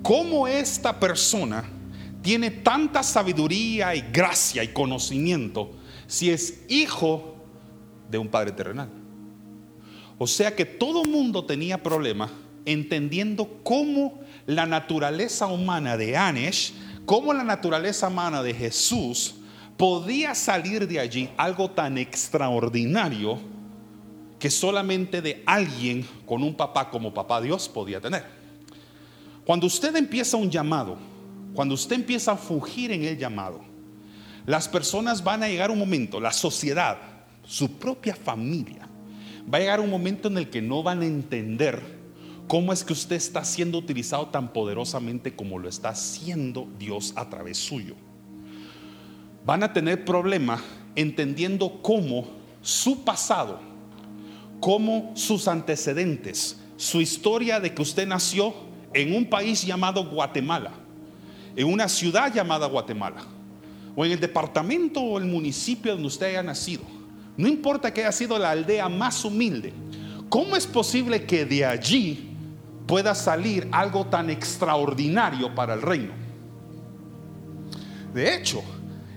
[0.03, 1.65] cómo esta persona
[2.23, 5.73] tiene tanta sabiduría y gracia y conocimiento
[6.07, 7.37] si es hijo
[8.11, 8.91] de un padre terrenal.
[10.19, 12.31] O sea que todo mundo tenía problema
[12.65, 16.75] entendiendo cómo la naturaleza humana de Anesh,
[17.07, 19.37] cómo la naturaleza humana de Jesús
[19.77, 23.39] podía salir de allí algo tan extraordinario
[24.39, 28.25] que solamente de alguien con un papá como papá Dios podía tener.
[29.45, 30.99] Cuando usted empieza un llamado,
[31.55, 33.61] cuando usted empieza a fugir en el llamado,
[34.47, 36.99] las personas van a llegar un momento, la sociedad,
[37.45, 38.88] su propia familia,
[39.53, 41.81] va a llegar un momento en el que no van a entender
[42.47, 47.29] cómo es que usted está siendo utilizado tan poderosamente como lo está haciendo Dios a
[47.29, 47.95] través suyo.
[49.45, 50.63] Van a tener problema
[50.95, 52.27] entendiendo cómo
[52.61, 53.61] su pasado,
[54.61, 58.55] cómo sus antecedentes, su historia de que usted nació
[58.93, 60.73] en un país llamado Guatemala,
[61.57, 63.23] en una ciudad llamada Guatemala,
[63.97, 66.98] o en el departamento o el municipio donde usted haya nacido
[67.39, 69.73] no importa que haya sido la aldea más humilde,
[70.29, 72.37] ¿cómo es posible que de allí
[72.85, 76.13] pueda salir algo tan extraordinario para el reino?
[78.13, 78.61] De hecho,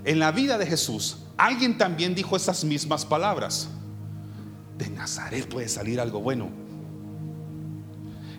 [0.05, 3.69] en la vida de Jesús, alguien también dijo esas mismas palabras.
[4.77, 6.49] De Nazaret puede salir algo bueno.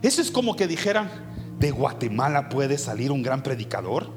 [0.01, 1.11] Eso es como que dijeran,
[1.59, 4.11] de Guatemala puede salir un gran predicador.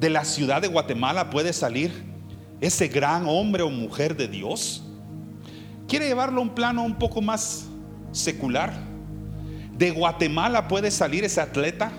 [0.00, 2.09] De la ciudad de Guatemala puede salir
[2.60, 4.82] ese gran hombre o mujer de Dios,
[5.88, 7.66] quiere llevarlo a un plano un poco más
[8.12, 8.72] secular.
[9.76, 11.90] De Guatemala puede salir ese atleta.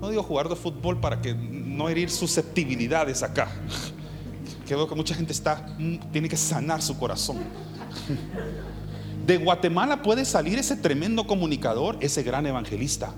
[0.00, 3.48] No digo jugar de fútbol para que no herir susceptibilidades acá.
[4.66, 7.38] Que veo que mucha gente está mm, tiene que sanar su corazón.
[9.26, 13.12] De Guatemala puede salir ese tremendo comunicador, ese gran evangelista.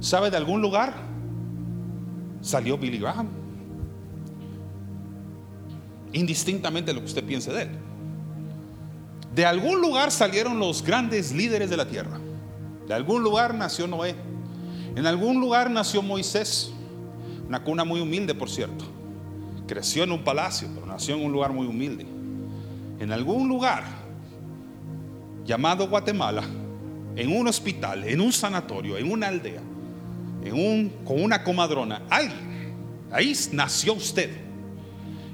[0.00, 0.94] ¿Sabe de algún lugar?
[2.40, 3.45] Salió Billy Graham
[6.16, 7.70] indistintamente lo que usted piense de él.
[9.34, 12.18] De algún lugar salieron los grandes líderes de la tierra.
[12.88, 14.14] De algún lugar nació Noé.
[14.94, 16.72] En algún lugar nació Moisés.
[17.46, 18.86] Una cuna muy humilde, por cierto.
[19.66, 22.06] Creció en un palacio, pero nació en un lugar muy humilde.
[22.98, 23.84] En algún lugar
[25.44, 26.42] llamado Guatemala,
[27.14, 29.60] en un hospital, en un sanatorio, en una aldea,
[31.04, 32.74] con una comadrona, alguien,
[33.10, 34.45] ahí nació usted.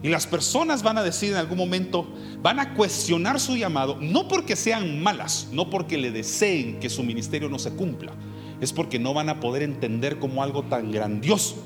[0.03, 2.09] Y las personas van a decir en algún momento,
[2.43, 7.05] van a cuestionar su llamado, no porque sean malas, no porque le deseen que su
[7.05, 8.13] ministerio no se cumpla,
[8.61, 11.57] es porque no van a poder entender cómo algo tan grandioso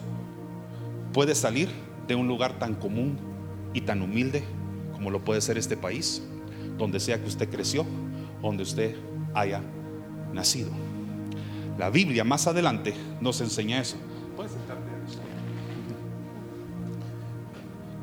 [1.14, 1.70] puede salir
[2.07, 3.18] de un lugar tan común
[3.72, 4.44] y tan humilde
[4.92, 6.22] como lo puede ser este país,
[6.77, 7.87] donde sea que usted creció,
[8.42, 8.96] donde usted
[9.35, 9.62] haya
[10.33, 10.70] nacido.
[11.79, 13.96] La Biblia más adelante nos enseña eso.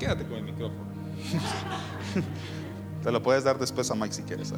[0.04, 0.84] Quédate con el micrófono.
[3.04, 4.54] Te lo puedes dar después a Mike si quieres.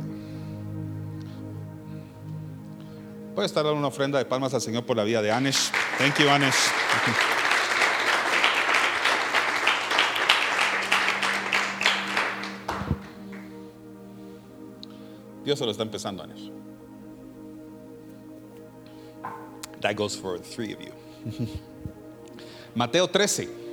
[3.35, 5.69] Puedes estar dando una ofrenda de palmas al Señor por la vida de Anesh.
[5.99, 6.55] Thank you, Anesh.
[15.43, 16.51] Dios se lo está empezando, Anesh.
[19.81, 20.91] That goes for three of you.
[22.73, 23.64] Mateo 13.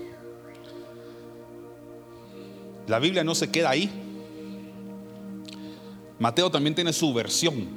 [2.87, 3.91] La Biblia no se queda ahí.
[6.19, 7.69] Mateo también tiene su versión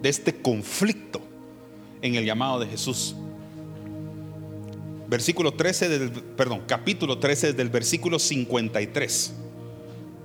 [0.00, 1.20] de este conflicto
[2.00, 3.14] en el llamado de Jesús.
[5.08, 9.32] Versículo 13 del, perdón, capítulo 13 del versículo 53.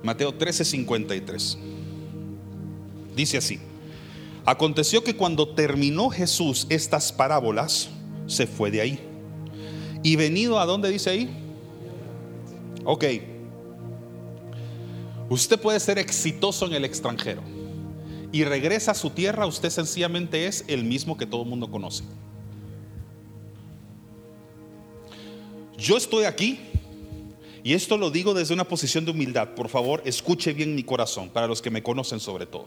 [0.02, 1.58] Mateo 13, 53.
[3.14, 3.58] Dice así.
[4.44, 7.90] Aconteció que cuando terminó Jesús estas parábolas,
[8.26, 9.00] se fue de ahí.
[10.02, 11.28] Y venido a dónde dice ahí?
[12.84, 13.04] Ok.
[15.28, 17.42] Usted puede ser exitoso en el extranjero
[18.32, 22.04] y regresa a su tierra, usted sencillamente es el mismo que todo el mundo conoce.
[25.76, 26.58] Yo estoy aquí
[27.62, 29.50] y esto lo digo desde una posición de humildad.
[29.54, 32.66] Por favor, escuche bien mi corazón, para los que me conocen sobre todo.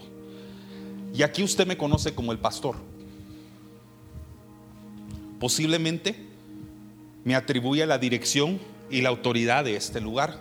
[1.13, 2.75] Y aquí usted me conoce como el pastor.
[5.39, 6.15] Posiblemente
[7.23, 10.39] me atribuye la dirección y la autoridad de este lugar.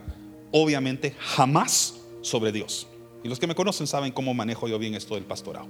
[0.52, 2.86] Obviamente jamás sobre Dios.
[3.22, 5.68] Y los que me conocen saben cómo manejo yo bien esto del pastorado.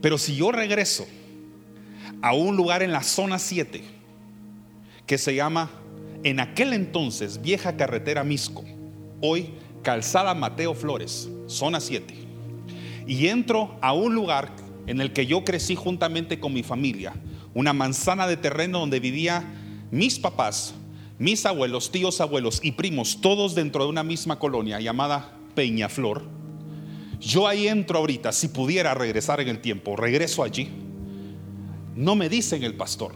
[0.00, 1.06] Pero si yo regreso
[2.22, 3.82] a un lugar en la zona 7
[5.06, 5.70] que se llama
[6.22, 8.64] en aquel entonces vieja carretera Misco,
[9.20, 9.50] hoy
[9.82, 12.14] calzada Mateo Flores, zona 7,
[13.06, 14.52] y entro a un lugar
[14.86, 17.14] en el que yo crecí juntamente con mi familia,
[17.54, 19.44] una manzana de terreno donde vivía
[19.90, 20.74] mis papás,
[21.20, 26.22] mis abuelos, tíos abuelos y primos, todos dentro de una misma colonia llamada Peñaflor.
[27.20, 30.70] Yo ahí entro ahorita, si pudiera regresar en el tiempo, regreso allí.
[31.94, 33.12] No me dicen el pastor,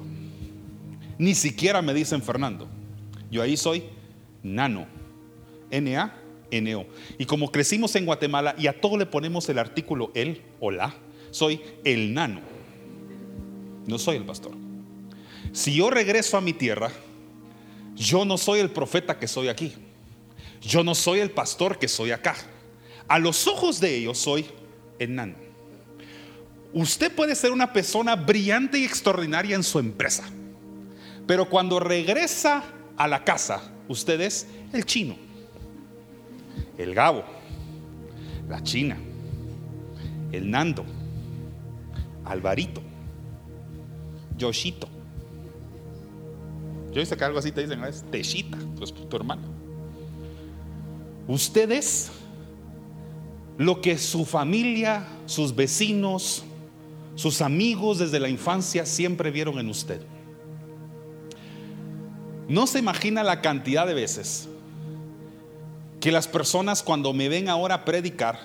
[1.17, 2.69] ni siquiera me dicen Fernando.
[3.31, 3.85] Yo ahí soy
[4.43, 4.87] nano,
[5.71, 6.87] N-A-N-O.
[7.19, 10.95] Y como crecimos en Guatemala y a todo le ponemos el artículo el o la,
[11.31, 12.43] soy el nano.
[13.87, 14.53] No soy el pastor.
[15.53, 16.90] Si yo regreso a mi tierra,
[17.95, 19.75] yo no soy el profeta que soy aquí.
[20.61, 22.35] Yo no soy el pastor que soy acá.
[23.07, 24.47] A los ojos de ellos soy
[24.99, 25.35] enano.
[26.73, 30.25] Usted puede ser una persona brillante y extraordinaria en su empresa,
[31.25, 32.65] pero cuando regresa
[32.97, 35.17] a la casa, usted es el chino,
[36.77, 37.25] el gabo,
[38.49, 38.97] la china,
[40.33, 40.85] el nando,
[42.25, 42.83] Alvarito,
[44.37, 44.94] Yoshito.
[46.95, 49.43] Yo hice que algo así te dicen, es Techita, tu, tu hermano.
[51.27, 52.11] Ustedes,
[53.59, 56.45] lo que su familia, sus vecinos,
[57.17, 60.01] sus amigos desde la infancia siempre vieron en usted.
[62.49, 64.49] No se imagina la cantidad de veces
[66.01, 68.39] que las personas cuando me ven ahora predicar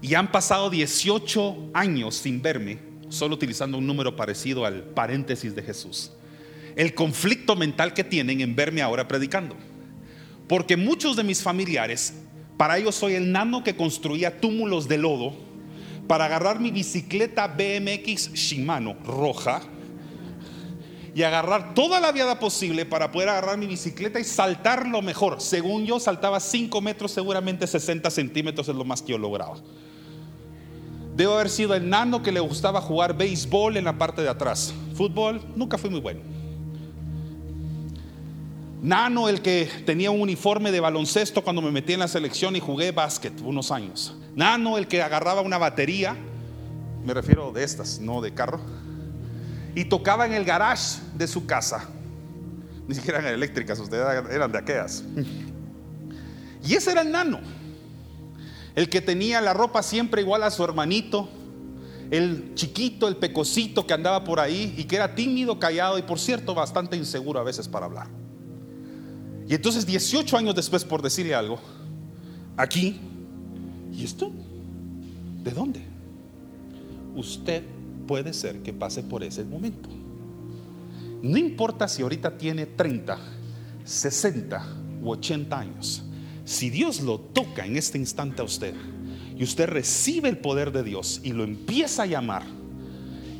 [0.00, 5.62] y han pasado 18 años sin verme, solo utilizando un número parecido al paréntesis de
[5.62, 6.12] Jesús,
[6.76, 9.56] el conflicto mental que tienen en verme ahora predicando.
[10.46, 12.14] Porque muchos de mis familiares,
[12.56, 15.34] para ellos soy el nano que construía túmulos de lodo
[16.06, 19.62] para agarrar mi bicicleta BMX Shimano roja
[21.14, 25.40] y agarrar toda la viada posible para poder agarrar mi bicicleta y saltar lo mejor.
[25.40, 29.56] Según yo, saltaba 5 metros, seguramente 60 centímetros es lo más que yo lograba.
[31.16, 34.74] Debo haber sido el nano que le gustaba jugar béisbol en la parte de atrás.
[34.94, 36.35] Fútbol, nunca fui muy bueno.
[38.86, 42.60] Nano, el que tenía un uniforme de baloncesto cuando me metí en la selección y
[42.60, 44.14] jugué básquet unos años.
[44.36, 46.16] Nano, el que agarraba una batería,
[47.04, 48.60] me refiero de estas, no de carro,
[49.74, 51.88] y tocaba en el garage de su casa.
[52.86, 55.02] Ni siquiera eran eléctricas, ustedes eran de aquellas.
[56.62, 57.40] Y ese era el nano,
[58.76, 61.28] el que tenía la ropa siempre igual a su hermanito,
[62.12, 66.20] el chiquito, el pecosito que andaba por ahí y que era tímido, callado y por
[66.20, 68.25] cierto bastante inseguro a veces para hablar.
[69.48, 71.58] Y entonces 18 años después, por decirle algo,
[72.56, 72.98] aquí,
[73.92, 74.32] ¿y esto?
[75.44, 75.82] ¿De dónde?
[77.14, 77.62] Usted
[78.06, 79.88] puede ser que pase por ese momento.
[81.22, 83.18] No importa si ahorita tiene 30,
[83.84, 84.66] 60
[85.02, 86.02] u 80 años.
[86.44, 88.74] Si Dios lo toca en este instante a usted
[89.36, 92.42] y usted recibe el poder de Dios y lo empieza a llamar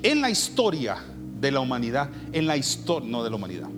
[0.02, 0.96] en la historia
[1.40, 3.68] de la humanidad, en la historia, no de la humanidad,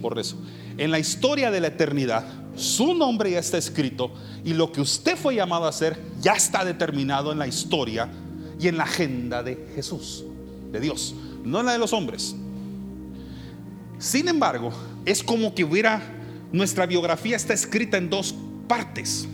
[0.00, 0.36] por eso,
[0.80, 2.24] en la historia de la eternidad,
[2.56, 4.14] su nombre ya está escrito
[4.46, 8.08] y lo que usted fue llamado a hacer ya está determinado en la historia
[8.58, 10.24] y en la agenda de Jesús,
[10.72, 11.14] de Dios,
[11.44, 12.34] no en la de los hombres.
[13.98, 14.72] Sin embargo,
[15.04, 16.00] es como que hubiera,
[16.50, 18.34] nuestra biografía está escrita en dos
[18.66, 19.28] partes.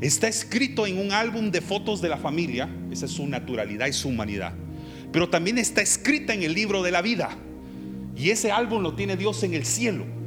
[0.00, 3.92] Está escrito en un álbum de fotos de la familia, esa es su naturalidad y
[3.92, 4.52] su humanidad,
[5.10, 7.30] pero también está escrita en el libro de la vida.
[8.16, 10.17] Y ese álbum lo tiene Dios en el cielo.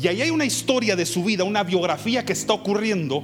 [0.00, 3.22] Y ahí hay una historia de su vida, una biografía que está ocurriendo,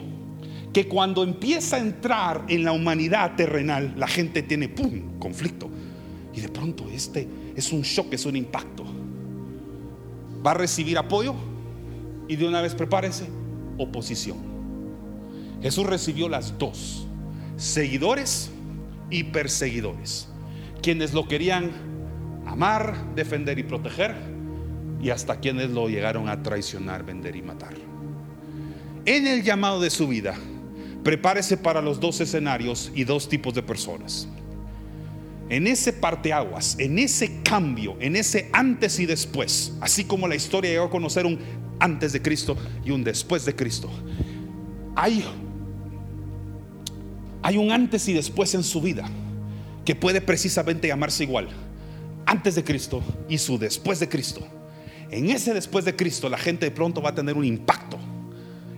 [0.74, 5.70] que cuando empieza a entrar en la humanidad terrenal, la gente tiene, ¡pum!, conflicto.
[6.34, 8.84] Y de pronto este es un shock, es un impacto.
[10.44, 11.34] Va a recibir apoyo
[12.28, 13.26] y de una vez prepárese,
[13.78, 14.36] oposición.
[15.62, 17.06] Jesús recibió las dos,
[17.56, 18.50] seguidores
[19.08, 20.28] y perseguidores,
[20.82, 21.70] quienes lo querían
[22.44, 24.35] amar, defender y proteger,
[25.02, 27.74] y hasta quienes lo llegaron a traicionar, vender y matar.
[29.04, 30.34] En el llamado de su vida,
[31.04, 34.26] prepárese para los dos escenarios y dos tipos de personas.
[35.48, 40.72] En ese parteaguas, en ese cambio, en ese antes y después, así como la historia
[40.72, 41.38] llegó a conocer un
[41.78, 43.88] antes de Cristo y un después de Cristo,
[44.96, 45.24] hay,
[47.42, 49.08] hay un antes y después en su vida
[49.84, 51.48] que puede precisamente llamarse igual,
[52.24, 54.44] antes de Cristo y su después de Cristo.
[55.10, 57.98] En ese después de Cristo la gente de pronto va a tener un impacto.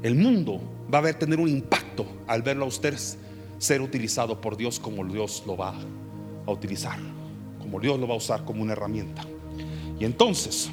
[0.02, 0.60] El mundo
[0.92, 2.96] va a tener un impacto al verlo a usted
[3.58, 5.74] ser utilizado por Dios como Dios lo va
[6.46, 6.98] a utilizar,
[7.58, 9.22] como Dios lo va a usar como una herramienta.
[9.98, 10.70] Y entonces,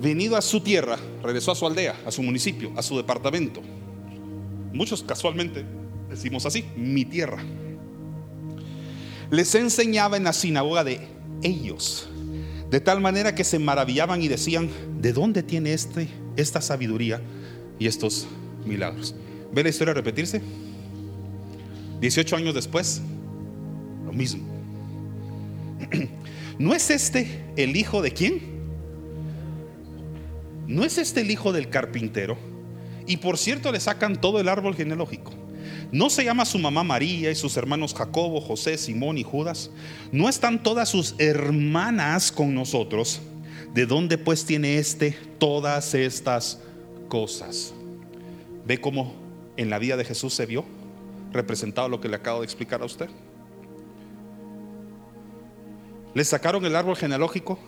[0.00, 3.60] venido a su tierra, regresó a su aldea, a su municipio, a su departamento.
[4.72, 5.64] Muchos casualmente
[6.10, 7.42] decimos así, mi tierra.
[9.30, 11.06] Les enseñaba en la sinagoga de
[11.42, 12.08] ellos,
[12.70, 14.68] de tal manera que se maravillaban y decían,
[15.00, 17.20] ¿de dónde tiene este, esta sabiduría
[17.78, 18.26] y estos
[18.66, 19.14] milagros?
[19.52, 20.42] ¿Ve la historia repetirse?
[22.00, 23.00] 18 años después,
[24.04, 24.44] lo mismo.
[26.58, 28.58] ¿No es este el hijo de quién?
[30.66, 32.36] ¿No es este el hijo del carpintero?
[33.06, 35.32] Y por cierto le sacan todo el árbol genealógico.
[35.90, 39.70] ¿No se llama su mamá María y sus hermanos Jacobo, José, Simón y Judas?
[40.12, 43.20] ¿No están todas sus hermanas con nosotros?
[43.72, 46.60] ¿De dónde pues tiene este todas estas
[47.08, 47.72] cosas?
[48.66, 49.14] ¿Ve cómo
[49.56, 50.66] en la vida de Jesús se vio
[51.32, 53.08] representado lo que le acabo de explicar a usted?
[56.12, 57.58] Le sacaron el árbol genealógico,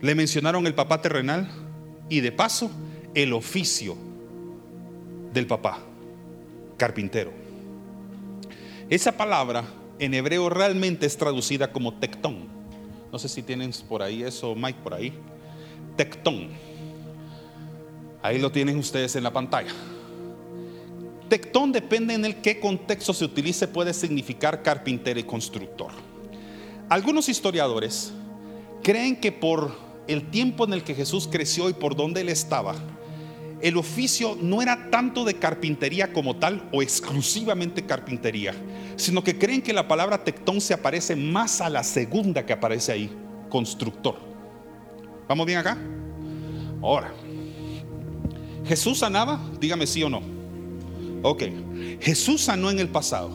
[0.00, 1.50] le mencionaron el papá terrenal
[2.08, 2.70] y de paso
[3.14, 3.96] el oficio
[5.34, 5.80] del papá,
[6.82, 7.30] carpintero.
[8.90, 9.62] Esa palabra
[10.00, 12.48] en hebreo realmente es traducida como tectón.
[13.12, 15.12] No sé si tienen por ahí eso, Mike, por ahí.
[15.96, 16.48] Tectón.
[18.20, 19.70] Ahí lo tienen ustedes en la pantalla.
[21.28, 25.92] Tectón depende en el qué contexto se utilice, puede significar carpintero y constructor.
[26.88, 28.12] Algunos historiadores
[28.82, 29.70] creen que por
[30.08, 32.74] el tiempo en el que Jesús creció y por donde él estaba,
[33.62, 38.54] el oficio no era tanto de carpintería como tal o exclusivamente carpintería,
[38.96, 42.92] sino que creen que la palabra tectón se aparece más a la segunda que aparece
[42.92, 43.10] ahí,
[43.48, 44.16] constructor.
[45.28, 45.78] ¿Vamos bien acá?
[46.82, 47.12] Ahora,
[48.66, 49.40] ¿Jesús sanaba?
[49.60, 50.22] Dígame sí o no.
[51.22, 51.44] Ok,
[52.00, 53.30] Jesús sanó en el pasado.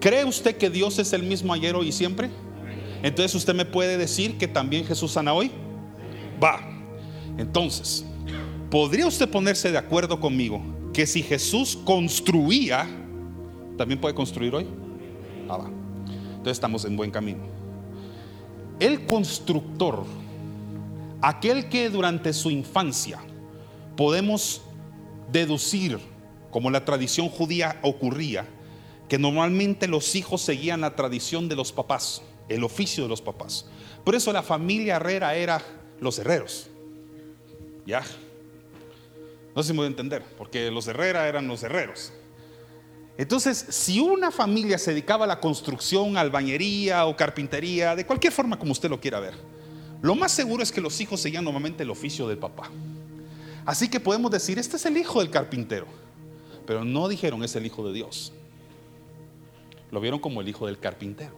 [0.00, 2.30] ¿Cree usted que Dios es el mismo ayer, hoy y siempre?
[3.02, 5.50] Entonces usted me puede decir que también Jesús sana hoy.
[6.42, 6.60] Va.
[7.38, 8.04] Entonces,
[8.70, 12.86] ¿podría usted ponerse de acuerdo conmigo que si Jesús construía,
[13.76, 14.66] también puede construir hoy?
[15.48, 15.68] Ah.
[16.06, 17.40] Entonces estamos en buen camino.
[18.78, 20.04] El constructor,
[21.20, 23.18] aquel que durante su infancia
[23.96, 24.62] podemos
[25.32, 25.98] deducir,
[26.50, 28.46] como la tradición judía ocurría,
[29.08, 33.66] que normalmente los hijos seguían la tradición de los papás, el oficio de los papás.
[34.04, 35.62] Por eso la familia herrera era
[36.00, 36.68] los herreros.
[37.86, 38.02] ¿Ya?
[39.56, 42.12] No sé si me voy a entender, porque los Herrera eran los herreros.
[43.16, 48.58] Entonces, si una familia se dedicaba a la construcción, albañería o carpintería, de cualquier forma
[48.58, 49.32] como usted lo quiera ver,
[50.02, 52.70] lo más seguro es que los hijos seguían normalmente el oficio del papá.
[53.64, 55.86] Así que podemos decir, este es el hijo del carpintero,
[56.66, 58.34] pero no dijeron es el hijo de Dios.
[59.90, 61.34] Lo vieron como el hijo del carpintero.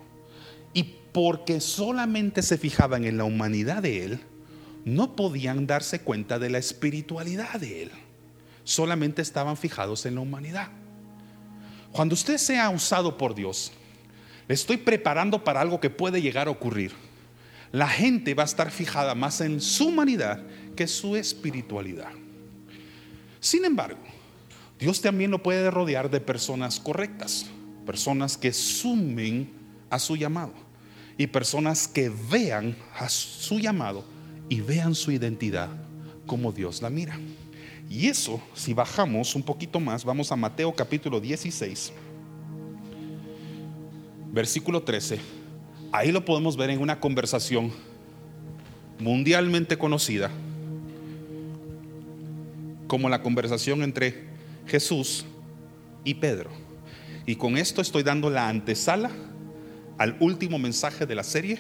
[0.74, 4.20] Y porque solamente se fijaban en la humanidad de él,
[4.84, 7.92] no podían darse cuenta de la espiritualidad de él
[8.68, 10.68] solamente estaban fijados en la humanidad.
[11.90, 13.72] Cuando usted sea usado por Dios,
[14.46, 16.92] le estoy preparando para algo que puede llegar a ocurrir.
[17.72, 20.42] La gente va a estar fijada más en su humanidad
[20.76, 22.12] que su espiritualidad.
[23.40, 24.00] Sin embargo,
[24.78, 27.46] Dios también lo puede rodear de personas correctas,
[27.86, 29.50] personas que sumen
[29.88, 30.52] a su llamado
[31.16, 34.04] y personas que vean a su llamado
[34.50, 35.70] y vean su identidad
[36.26, 37.18] como Dios la mira.
[37.88, 41.92] Y eso, si bajamos un poquito más, vamos a Mateo capítulo 16,
[44.30, 45.18] versículo 13.
[45.90, 47.72] Ahí lo podemos ver en una conversación
[48.98, 50.30] mundialmente conocida
[52.86, 54.28] como la conversación entre
[54.66, 55.24] Jesús
[56.04, 56.50] y Pedro.
[57.24, 59.10] Y con esto estoy dando la antesala
[59.96, 61.58] al último mensaje de la serie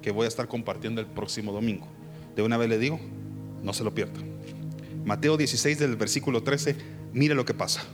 [0.00, 1.86] que voy a estar compartiendo el próximo domingo.
[2.34, 2.98] De una vez le digo,
[3.62, 4.35] no se lo pierdan.
[5.06, 6.74] Mateo 16 del versículo 13,
[7.12, 7.84] mire lo que pasa.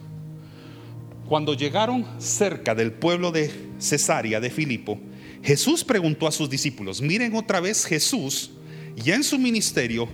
[1.29, 4.99] Cuando llegaron cerca del pueblo de Cesarea de Filipo,
[5.43, 8.53] Jesús preguntó a sus discípulos, miren otra vez Jesús,
[8.97, 10.09] ya en su ministerio,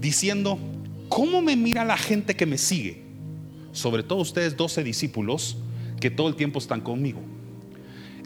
[0.00, 0.58] diciendo,
[1.08, 3.00] ¿cómo me mira la gente que me sigue?
[3.70, 5.56] Sobre todo ustedes 12 discípulos
[6.00, 7.20] que todo el tiempo están conmigo.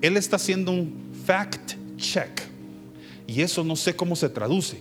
[0.00, 0.94] Él está haciendo un
[1.26, 2.40] fact check
[3.26, 4.78] y eso no sé cómo se traduce.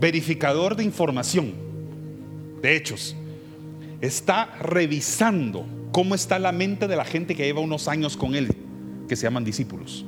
[0.00, 1.52] Verificador de información,
[2.62, 3.14] de hechos.
[4.00, 8.48] Está revisando cómo está la mente de la gente que lleva unos años con él,
[9.08, 10.06] que se llaman discípulos.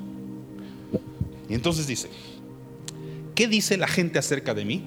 [1.47, 2.09] Y entonces dice,
[3.35, 4.83] ¿qué dice la gente acerca de mí?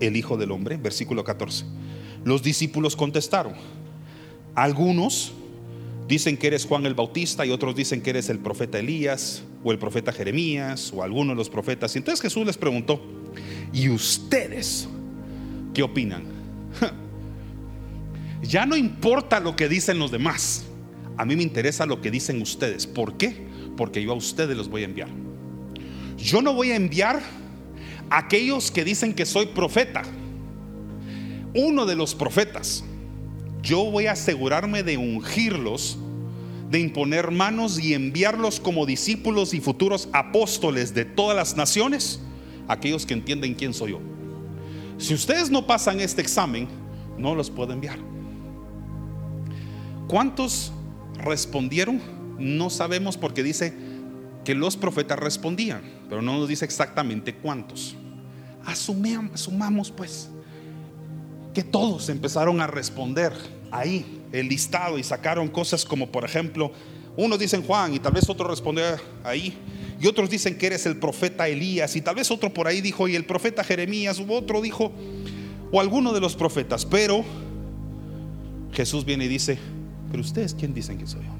[0.00, 1.64] El Hijo del Hombre, versículo 14.
[2.24, 3.54] Los discípulos contestaron,
[4.54, 5.32] algunos
[6.08, 9.72] dicen que eres Juan el Bautista y otros dicen que eres el profeta Elías o
[9.72, 11.94] el profeta Jeremías o alguno de los profetas.
[11.94, 13.00] Y entonces Jesús les preguntó,
[13.72, 14.88] ¿y ustedes
[15.74, 16.24] qué opinan?
[18.42, 20.64] Ya no importa lo que dicen los demás.
[21.16, 22.88] A mí me interesa lo que dicen ustedes.
[22.88, 23.46] ¿Por qué?
[23.76, 25.08] Porque yo a ustedes los voy a enviar.
[26.18, 27.22] Yo no voy a enviar
[28.10, 30.02] a aquellos que dicen que soy profeta.
[31.54, 32.84] Uno de los profetas.
[33.62, 35.98] Yo voy a asegurarme de ungirlos,
[36.68, 42.20] de imponer manos y enviarlos como discípulos y futuros apóstoles de todas las naciones,
[42.68, 44.00] aquellos que entienden quién soy yo.
[44.98, 46.68] Si ustedes no pasan este examen,
[47.18, 47.98] no los puedo enviar.
[50.08, 50.72] ¿Cuántos
[51.18, 52.00] respondieron?
[52.38, 53.74] No sabemos porque dice
[54.44, 57.96] que los profetas respondían, pero no nos dice exactamente cuántos.
[58.64, 60.28] asumamos pues
[61.54, 63.32] que todos empezaron a responder
[63.70, 66.72] ahí el listado y sacaron cosas como por ejemplo,
[67.16, 68.84] unos dicen Juan y tal vez otro respondió
[69.22, 69.56] ahí,
[70.02, 73.06] y otros dicen que eres el profeta Elías y tal vez otro por ahí dijo
[73.06, 74.90] y el profeta Jeremías, u otro dijo,
[75.70, 77.24] o alguno de los profetas, pero
[78.72, 79.58] Jesús viene y dice,
[80.10, 81.30] pero ustedes, ¿quién dicen que soy yo?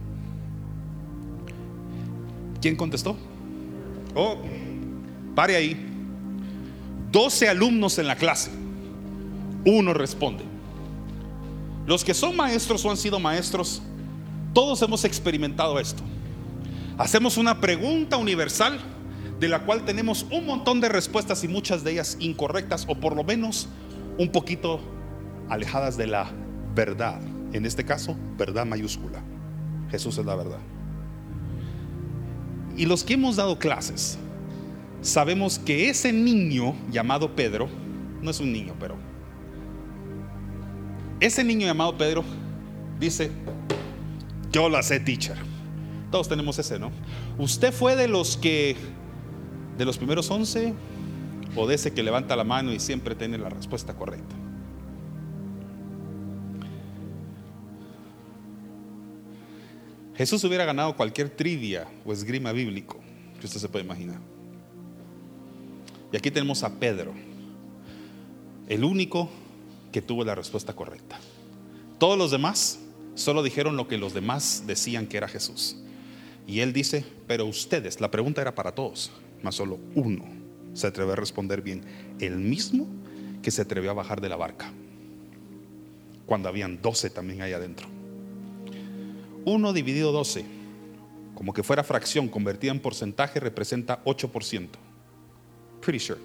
[2.60, 3.16] ¿Quién contestó?
[4.14, 4.36] Oh,
[5.34, 5.76] pare ahí.
[7.10, 8.52] 12 alumnos en la clase.
[9.66, 10.44] Uno responde.
[11.84, 13.82] Los que son maestros o han sido maestros,
[14.54, 16.04] todos hemos experimentado esto.
[17.03, 18.78] Hacemos una pregunta universal
[19.40, 23.16] de la cual tenemos un montón de respuestas y muchas de ellas incorrectas o por
[23.16, 23.68] lo menos
[24.18, 24.80] un poquito
[25.48, 26.30] alejadas de la
[26.76, 27.20] verdad.
[27.53, 29.20] En este caso, verdad mayúscula.
[29.90, 30.61] Jesús es la verdad.
[32.76, 34.16] Y los que hemos dado clases,
[35.00, 37.68] sabemos que ese niño llamado Pedro,
[38.22, 38.94] no es un niño, pero
[41.18, 42.22] ese niño llamado Pedro
[43.00, 43.32] dice,
[44.53, 45.51] yo la sé, teacher.
[46.12, 46.92] Todos tenemos ese, ¿no?
[47.38, 48.76] Usted fue de los que,
[49.78, 50.74] de los primeros once,
[51.56, 54.36] o de ese que levanta la mano y siempre tiene la respuesta correcta.
[60.14, 62.98] Jesús hubiera ganado cualquier trivia o esgrima bíblico
[63.40, 64.20] que usted se puede imaginar.
[66.12, 67.14] Y aquí tenemos a Pedro,
[68.68, 69.30] el único
[69.90, 71.18] que tuvo la respuesta correcta.
[71.98, 72.80] Todos los demás
[73.14, 75.78] solo dijeron lo que los demás decían que era Jesús.
[76.47, 79.12] Y él dice, pero ustedes, la pregunta era para todos,
[79.43, 80.24] más solo uno
[80.74, 81.82] se atrevió a responder bien,
[82.18, 82.86] el mismo
[83.43, 84.72] que se atrevió a bajar de la barca,
[86.26, 87.88] cuando habían doce también ahí adentro.
[89.45, 90.45] 1 dividido 12,
[91.34, 94.68] como que fuera fracción convertida en porcentaje, representa 8%.
[95.80, 96.20] Pretty sure.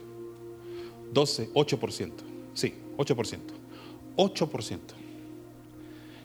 [1.12, 2.12] 12, 8%.
[2.54, 3.40] Sí, 8%.
[4.16, 4.80] 8%.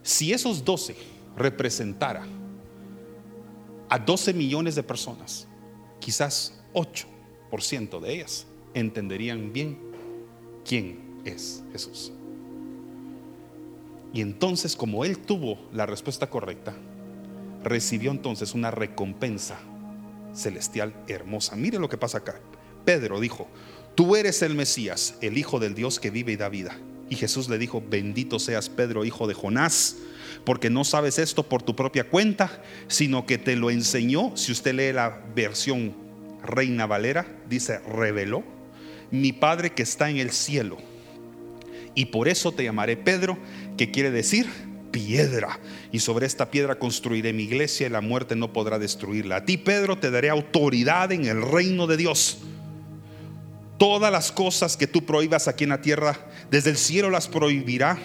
[0.03, 0.97] Si esos 12
[1.36, 2.26] representara
[3.93, 5.47] a 12 millones de personas,
[6.01, 9.78] quizás 8% de ellas entenderían bien
[10.66, 12.11] quién es Jesús.
[14.14, 16.74] Y entonces, como él tuvo la respuesta correcta,
[17.62, 19.59] recibió entonces una recompensa
[20.32, 21.55] celestial hermosa.
[21.55, 22.40] Mire lo que pasa acá.
[22.86, 23.47] Pedro dijo,
[23.95, 26.78] tú eres el Mesías, el Hijo del Dios que vive y da vida.
[27.11, 29.99] Y Jesús le dijo, bendito seas Pedro, hijo de Jonás,
[30.45, 34.37] porque no sabes esto por tu propia cuenta, sino que te lo enseñó.
[34.37, 35.95] Si usted lee la versión
[36.45, 38.43] Reina Valera, dice, reveló
[39.12, 40.78] mi Padre que está en el cielo.
[41.95, 43.39] Y por eso te llamaré Pedro,
[43.76, 44.47] que quiere decir
[44.91, 45.61] piedra.
[45.93, 49.37] Y sobre esta piedra construiré mi iglesia y la muerte no podrá destruirla.
[49.37, 52.39] A ti, Pedro, te daré autoridad en el reino de Dios.
[53.78, 56.18] Todas las cosas que tú prohíbas aquí en la tierra,
[56.51, 57.99] desde el cielo las prohibirá.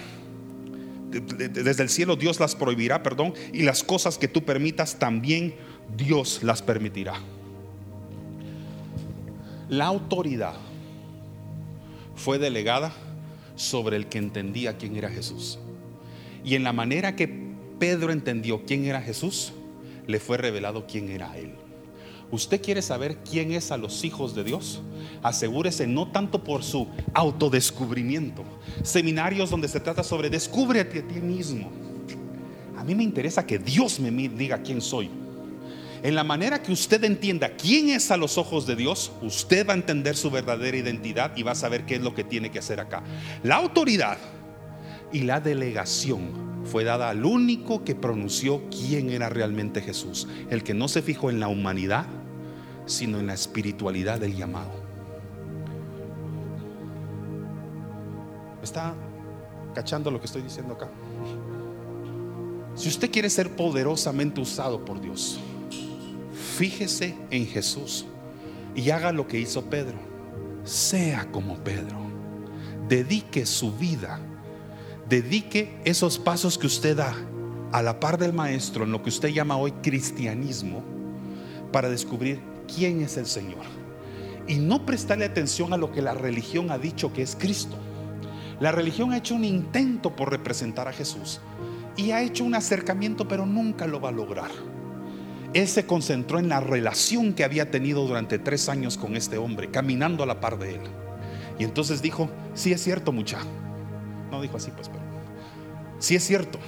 [1.10, 3.34] Desde el cielo Dios las prohibirá, perdón.
[3.52, 5.54] Y las cosas que tú permitas también
[5.96, 7.14] Dios las permitirá.
[9.68, 10.54] La autoridad
[12.14, 12.92] fue delegada
[13.56, 15.58] sobre el que entendía quién era Jesús.
[16.44, 17.28] Y en la manera que
[17.78, 19.52] Pedro entendió quién era Jesús,
[20.06, 21.52] le fue revelado quién era Él.
[22.30, 24.82] ¿Usted quiere saber quién es a los hijos de Dios?
[25.22, 28.44] Asegúrese no tanto por su autodescubrimiento.
[28.82, 31.70] Seminarios donde se trata sobre descúbrete a ti mismo.
[32.76, 35.10] A mí me interesa que Dios me diga quién soy.
[36.02, 39.72] En la manera que usted entienda quién es a los ojos de Dios, usted va
[39.72, 42.60] a entender su verdadera identidad y va a saber qué es lo que tiene que
[42.60, 43.02] hacer acá.
[43.42, 44.18] La autoridad
[45.12, 50.74] y la delegación fue dada al único que pronunció quién era realmente Jesús, el que
[50.74, 52.06] no se fijó en la humanidad,
[52.88, 54.70] sino en la espiritualidad del llamado.
[58.62, 58.94] ¿Está
[59.74, 60.88] cachando lo que estoy diciendo acá?
[62.74, 65.38] Si usted quiere ser poderosamente usado por Dios,
[66.56, 68.06] fíjese en Jesús
[68.74, 69.98] y haga lo que hizo Pedro.
[70.64, 71.96] Sea como Pedro.
[72.88, 74.20] Dedique su vida.
[75.08, 77.14] Dedique esos pasos que usted da
[77.72, 80.82] a la par del maestro en lo que usted llama hoy cristianismo
[81.72, 82.40] para descubrir
[82.72, 83.64] quién es el Señor.
[84.46, 87.76] Y no prestarle atención a lo que la religión ha dicho que es Cristo.
[88.60, 91.40] La religión ha hecho un intento por representar a Jesús
[91.96, 94.50] y ha hecho un acercamiento, pero nunca lo va a lograr
[95.54, 99.70] él se concentró en la relación que había tenido durante tres años con este hombre,
[99.70, 100.80] caminando a la par de él.
[101.58, 103.38] Y entonces dijo, sí es cierto mucha.
[104.30, 105.02] No dijo así, pues, pero
[105.98, 106.58] sí es cierto.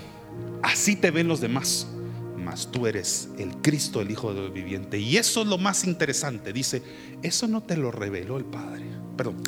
[0.62, 1.86] Así te ven los demás,
[2.70, 4.98] tú eres el Cristo, el Hijo del viviente.
[4.98, 6.52] Y eso es lo más interesante.
[6.52, 6.82] Dice,
[7.22, 8.84] eso no te lo reveló el Padre.
[9.16, 9.42] Perdón.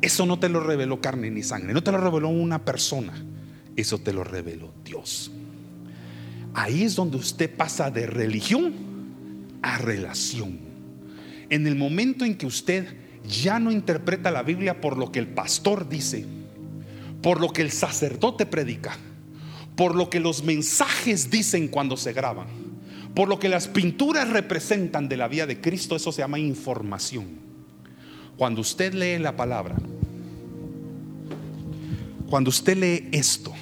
[0.00, 1.72] Eso no te lo reveló carne ni sangre.
[1.72, 3.12] No te lo reveló una persona.
[3.76, 5.30] Eso te lo reveló Dios.
[6.54, 8.74] Ahí es donde usted pasa de religión
[9.62, 10.58] a relación.
[11.50, 12.86] En el momento en que usted
[13.28, 16.24] ya no interpreta la Biblia por lo que el pastor dice,
[17.22, 18.96] por lo que el sacerdote predica,
[19.76, 22.46] por lo que los mensajes dicen cuando se graban,
[23.14, 27.26] por lo que las pinturas representan de la vida de Cristo, eso se llama información.
[28.36, 29.76] Cuando usted lee la palabra,
[32.28, 33.52] cuando usted lee esto,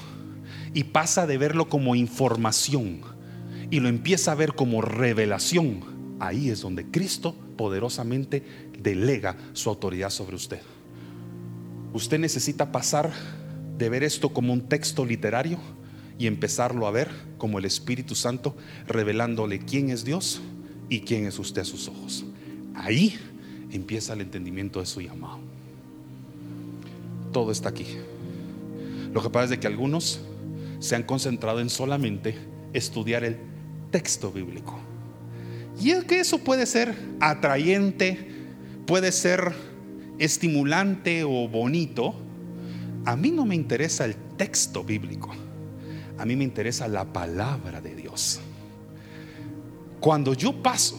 [0.75, 3.01] y pasa de verlo como información
[3.71, 8.43] y lo empieza a ver como revelación, ahí es donde Cristo poderosamente
[8.79, 10.61] delega su autoridad sobre usted.
[11.93, 13.11] Usted necesita pasar
[13.79, 15.59] de ver esto como un texto literario
[16.19, 18.57] y empezarlo a ver como el Espíritu Santo
[18.87, 20.41] revelándole quién es Dios
[20.89, 22.25] y quién es usted a sus ojos.
[22.75, 23.19] Ahí
[23.73, 25.39] empieza el entendimiento de su llamado.
[27.33, 27.87] Todo está aquí.
[29.12, 30.21] Lo que pasa es que algunos
[30.79, 32.37] se han concentrado en solamente
[32.73, 33.39] estudiar el
[33.91, 34.79] texto bíblico.
[35.81, 38.29] Y es que eso puede ser atrayente,
[38.87, 39.53] puede ser
[40.19, 42.15] estimulante o bonito.
[43.05, 45.35] A mí no me interesa el texto bíblico.
[46.19, 48.41] A mí me interesa la palabra de Dios.
[50.01, 50.97] Cuando yo paso,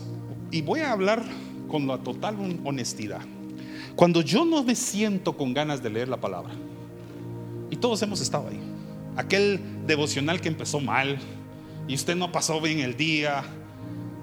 [0.51, 1.23] y voy a hablar
[1.67, 3.21] con la total honestidad,
[3.95, 6.53] cuando yo no me siento con ganas de leer la palabra,
[7.69, 8.59] y todos hemos estado ahí,
[9.15, 11.17] aquel devocional que empezó mal
[11.87, 13.43] y usted no pasó bien el día.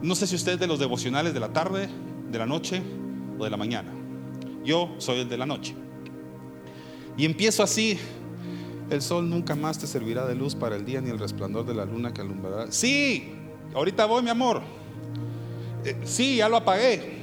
[0.03, 1.88] No sé si usted es de los devocionales de la tarde,
[2.30, 2.82] de la noche
[3.38, 3.93] o de la mañana.
[4.64, 5.74] Yo soy el de la noche.
[7.16, 7.99] Y empiezo así.
[8.93, 11.72] El sol nunca más te servirá de luz para el día ni el resplandor de
[11.72, 12.70] la luna que alumbrará.
[12.70, 13.32] Sí,
[13.74, 14.61] ahorita voy, mi amor.
[15.82, 17.22] Eh, sí, ya lo apagué.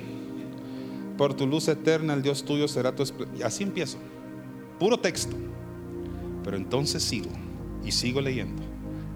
[1.15, 3.03] Por tu luz eterna, el Dios tuyo será tu
[3.43, 3.99] así empiezo.
[4.80, 5.36] Puro texto.
[6.43, 7.30] Pero entonces sigo
[7.86, 8.63] y sigo leyendo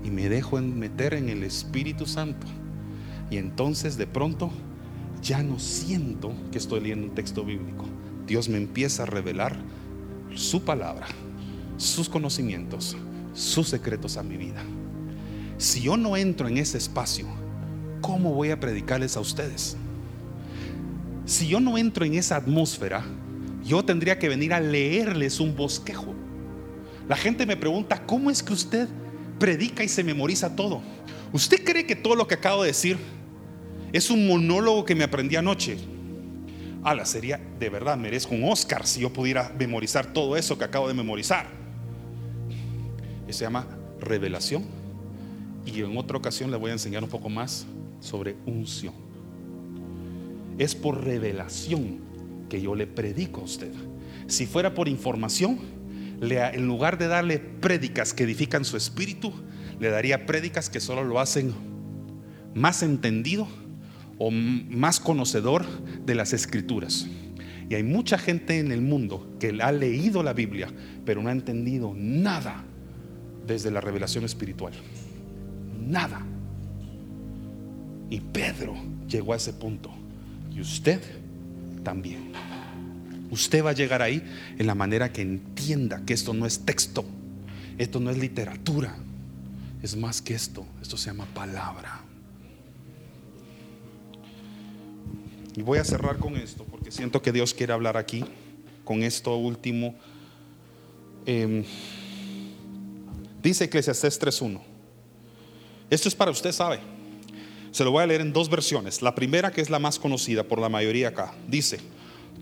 [0.04, 2.46] y me dejo meter en el Espíritu Santo.
[3.32, 4.52] Y entonces de pronto
[5.24, 7.86] ya no siento que estoy leyendo un texto bíblico.
[8.28, 9.58] Dios me empieza a revelar
[10.36, 11.08] su palabra,
[11.78, 12.96] sus conocimientos,
[13.34, 14.64] sus secretos a mi vida.
[15.58, 17.28] Si yo no entro en ese espacio,
[18.02, 19.78] ¿cómo voy a predicarles a ustedes?
[21.26, 23.04] Si yo no entro en esa atmósfera,
[23.64, 26.14] yo tendría que venir a leerles un bosquejo
[27.08, 28.88] la gente me pregunta, ¿cómo es que usted
[29.40, 30.82] predica y se memoriza todo?
[31.34, 32.98] ¿Usted cree que todo lo que acabo de decir
[33.92, 35.78] es un monólogo que me aprendí anoche?
[36.84, 40.88] la sería de verdad, merezco un Oscar si yo pudiera memorizar todo eso que acabo
[40.88, 41.63] de memorizar.
[43.34, 43.66] Se llama
[44.00, 44.64] revelación.
[45.66, 47.66] Y en otra ocasión le voy a enseñar un poco más
[48.00, 48.94] sobre unción.
[50.60, 51.98] Es por revelación
[52.48, 53.72] que yo le predico a usted.
[54.28, 55.58] Si fuera por información,
[56.22, 59.34] en lugar de darle prédicas que edifican su espíritu,
[59.80, 61.54] le daría prédicas que solo lo hacen
[62.54, 63.48] más entendido
[64.20, 65.66] o más conocedor
[66.06, 67.08] de las escrituras.
[67.68, 70.72] Y hay mucha gente en el mundo que ha leído la Biblia,
[71.04, 72.66] pero no ha entendido nada
[73.46, 74.74] desde la revelación espiritual.
[75.80, 76.26] nada.
[78.10, 78.76] Y Pedro
[79.08, 79.92] llegó a ese punto.
[80.52, 81.02] Y usted
[81.84, 82.32] también.
[83.32, 84.24] Usted va a llegar ahí
[84.58, 87.04] en la manera que entienda que esto no es texto,
[87.78, 88.96] esto no es literatura,
[89.82, 92.02] es más que esto, esto se llama palabra.
[95.56, 98.24] Y voy a cerrar con esto porque siento que Dios quiere hablar aquí,
[98.84, 99.96] con esto último.
[101.26, 101.66] Eh,
[103.44, 104.60] dice Eclesiastés 3.1.
[105.90, 106.80] Esto es para usted, sabe.
[107.72, 109.02] Se lo voy a leer en dos versiones.
[109.02, 111.80] La primera, que es la más conocida por la mayoría acá, dice,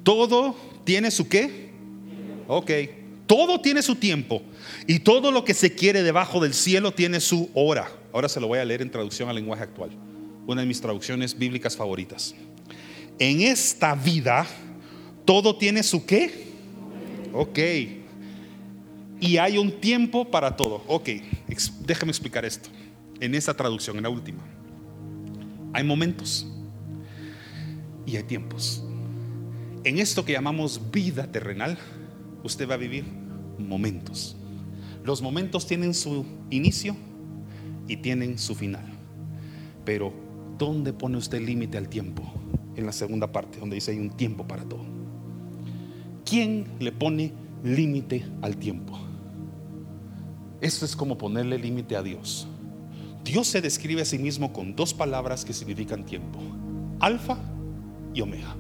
[0.04, 1.72] todo tiene su qué?
[2.48, 2.72] Ok,
[3.28, 4.42] todo tiene su tiempo
[4.88, 7.92] y todo lo que se quiere debajo del cielo tiene su hora.
[8.14, 9.90] Ahora se lo voy a leer en traducción al lenguaje actual,
[10.48, 12.36] una de mis traducciones bíblicas favoritas
[13.22, 14.48] en esta vida
[15.26, 16.48] todo tiene su qué.
[17.32, 17.60] Ok.
[19.22, 20.84] Y hay un tiempo para todo.
[20.88, 21.10] Ok,
[21.86, 22.70] déjame explicar esto.
[23.22, 24.44] En esta traducción, en la última.
[25.72, 26.46] Hay momentos
[28.06, 28.84] y hay tiempos.
[29.86, 31.78] En esto que llamamos vida terrenal,
[32.44, 33.06] usted va a vivir
[33.58, 34.36] momentos.
[35.06, 36.98] Los momentos tienen su inicio
[37.88, 38.86] y tienen su final.
[39.86, 40.14] Pero,
[40.58, 42.42] ¿dónde pone usted límite al tiempo?
[42.76, 44.84] en la segunda parte, donde dice hay un tiempo para todo.
[46.26, 49.00] ¿Quién le pone límite al tiempo?
[50.62, 52.48] Esto es como ponerle límite a Dios.
[53.24, 56.40] Dios se describe a sí mismo con dos palabras que significan tiempo,
[57.00, 57.38] alfa
[58.14, 58.56] y omega.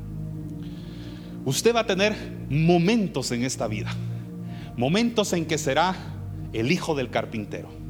[1.45, 2.15] Usted va a tener
[2.49, 3.95] momentos en esta vida,
[4.77, 5.95] momentos en que será
[6.53, 7.80] el hijo del carpintero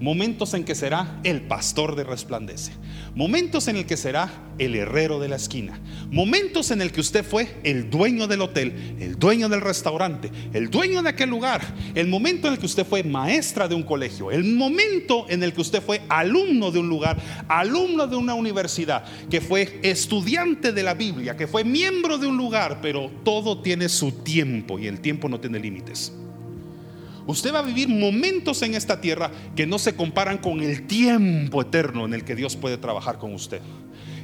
[0.00, 2.72] momentos en que será el pastor de resplandece,
[3.14, 5.80] momentos en el que será el herrero de la esquina,
[6.10, 10.70] momentos en el que usted fue el dueño del hotel, el dueño del restaurante, el
[10.70, 11.62] dueño de aquel lugar,
[11.94, 15.52] el momento en el que usted fue maestra de un colegio, el momento en el
[15.52, 17.16] que usted fue alumno de un lugar,
[17.48, 22.36] alumno de una universidad, que fue estudiante de la Biblia, que fue miembro de un
[22.36, 26.12] lugar, pero todo tiene su tiempo y el tiempo no tiene límites.
[27.26, 31.62] Usted va a vivir momentos en esta tierra que no se comparan con el tiempo
[31.62, 33.62] eterno en el que Dios puede trabajar con usted.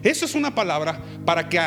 [0.03, 1.61] Eso es una palabra para que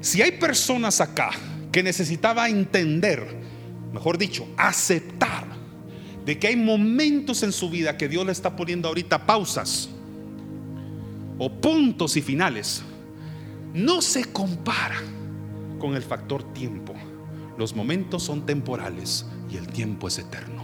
[0.00, 1.30] si hay personas acá
[1.72, 3.36] que necesitaba entender,
[3.92, 5.44] mejor dicho, aceptar
[6.24, 9.88] de que hay momentos en su vida que Dios le está poniendo ahorita pausas
[11.38, 12.82] o puntos y finales,
[13.74, 15.00] no se compara
[15.80, 16.94] con el factor tiempo.
[17.56, 20.59] Los momentos son temporales y el tiempo es eterno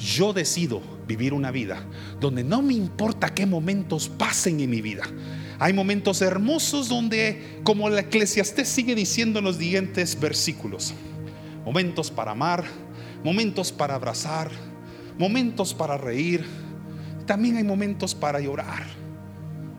[0.00, 1.84] yo decido vivir una vida
[2.18, 5.04] donde no me importa qué momentos pasen en mi vida.
[5.58, 10.94] Hay momentos hermosos donde, como la eclesiastés sigue diciendo en los siguientes versículos,
[11.66, 12.64] momentos para amar,
[13.22, 14.50] momentos para abrazar,
[15.18, 16.46] momentos para reír,
[17.26, 18.86] también hay momentos para llorar,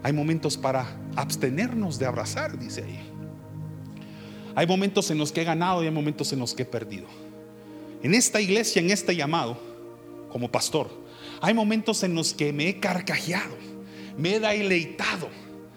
[0.03, 2.99] hay momentos para abstenernos de abrazar, dice ahí.
[4.53, 7.07] Hay momentos en los que he ganado y hay momentos en los que he perdido.
[8.03, 9.70] En esta iglesia, en este llamado,
[10.31, 10.89] como pastor.
[11.41, 13.55] Hay momentos en los que me he carcajeado,
[14.17, 15.29] me he deleitado,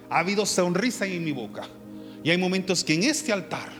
[0.08, 1.68] ha habido sonrisa en mi boca.
[2.22, 3.70] Y hay momentos que en este altar,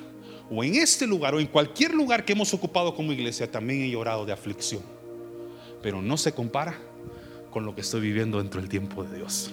[0.51, 3.91] o en este lugar, o en cualquier lugar que hemos ocupado como iglesia, también he
[3.91, 4.83] llorado de aflicción.
[5.83, 6.79] Pero no se compara
[7.51, 9.51] con lo que estoy viviendo dentro del tiempo de Dios.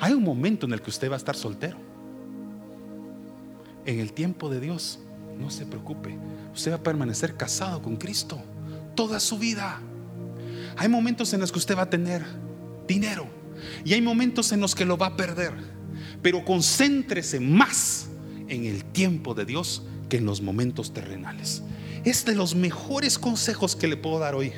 [0.00, 1.76] Hay un momento en el que usted va a estar soltero.
[3.86, 5.00] En el tiempo de Dios,
[5.38, 6.16] no se preocupe,
[6.54, 8.40] usted va a permanecer casado con Cristo
[8.94, 9.80] toda su vida.
[10.76, 12.24] Hay momentos en los que usted va a tener
[12.86, 13.26] dinero
[13.84, 15.52] y hay momentos en los que lo va a perder.
[16.22, 18.08] Pero concéntrese más
[18.48, 21.62] en el tiempo de Dios que en los momentos terrenales.
[22.04, 24.52] Es de los mejores consejos que le puedo dar hoy.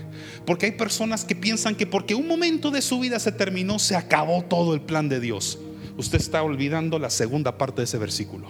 [0.45, 3.95] Porque hay personas que piensan que porque un momento de su vida se terminó, se
[3.95, 5.59] acabó todo el plan de Dios.
[5.97, 8.49] Usted está olvidando la segunda parte de ese versículo.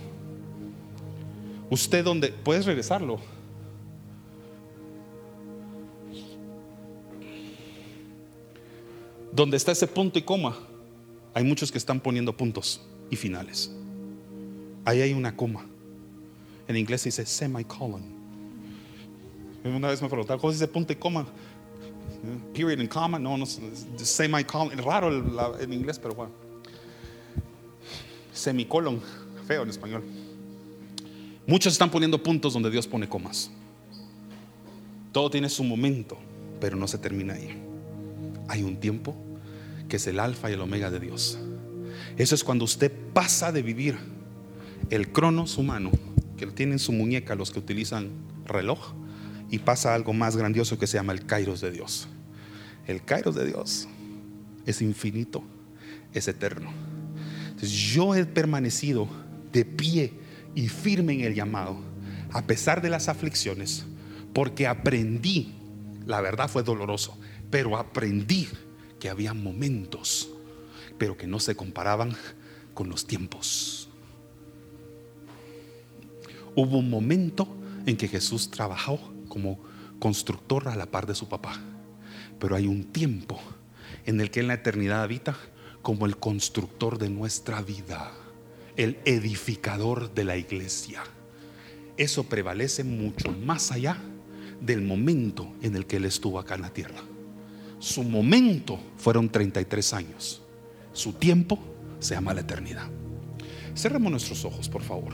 [1.68, 3.20] Usted donde, puedes regresarlo.
[9.36, 10.56] Donde está ese punto y coma,
[11.34, 12.80] hay muchos que están poniendo puntos
[13.10, 13.70] y finales.
[14.82, 15.66] Ahí hay una coma.
[16.66, 18.02] En inglés se dice semicolon.
[19.62, 21.26] Una vez me preguntaron, ¿cómo se dice punto y coma?
[22.54, 23.44] Period and comma, no, no,
[23.98, 24.78] semicolon.
[24.78, 26.32] Raro en inglés, pero bueno.
[28.32, 29.02] Semicolon,
[29.46, 30.02] feo en español.
[31.46, 33.50] Muchos están poniendo puntos donde Dios pone comas.
[35.12, 36.16] Todo tiene su momento,
[36.58, 37.62] pero no se termina ahí.
[38.48, 39.14] Hay un tiempo
[39.88, 41.38] que es el alfa y el omega de Dios.
[42.16, 43.98] Eso es cuando usted pasa de vivir
[44.90, 45.90] el cronos humano,
[46.36, 48.10] que tiene en su muñeca los que utilizan
[48.46, 48.94] reloj,
[49.50, 52.08] y pasa a algo más grandioso que se llama el kairos de Dios.
[52.86, 53.88] El kairos de Dios
[54.64, 55.44] es infinito,
[56.12, 56.70] es eterno.
[57.46, 59.08] Entonces yo he permanecido
[59.52, 60.12] de pie
[60.54, 61.78] y firme en el llamado,
[62.32, 63.84] a pesar de las aflicciones,
[64.32, 65.54] porque aprendí,
[66.06, 67.16] la verdad fue doloroso,
[67.50, 68.48] pero aprendí
[69.06, 70.28] que había momentos,
[70.98, 72.16] pero que no se comparaban
[72.74, 73.88] con los tiempos.
[76.56, 77.46] Hubo un momento
[77.86, 78.98] en que Jesús trabajó
[79.28, 79.60] como
[80.00, 81.60] constructor a la par de su papá,
[82.40, 83.40] pero hay un tiempo
[84.06, 85.36] en el que en la eternidad habita
[85.82, 88.10] como el constructor de nuestra vida,
[88.76, 91.04] el edificador de la iglesia.
[91.96, 93.98] Eso prevalece mucho más allá
[94.60, 97.15] del momento en el que él estuvo acá en la tierra.
[97.86, 100.42] Su momento fueron 33 años.
[100.92, 101.56] Su tiempo
[102.00, 102.88] se llama la eternidad.
[103.76, 105.12] Cerremos nuestros ojos, por favor.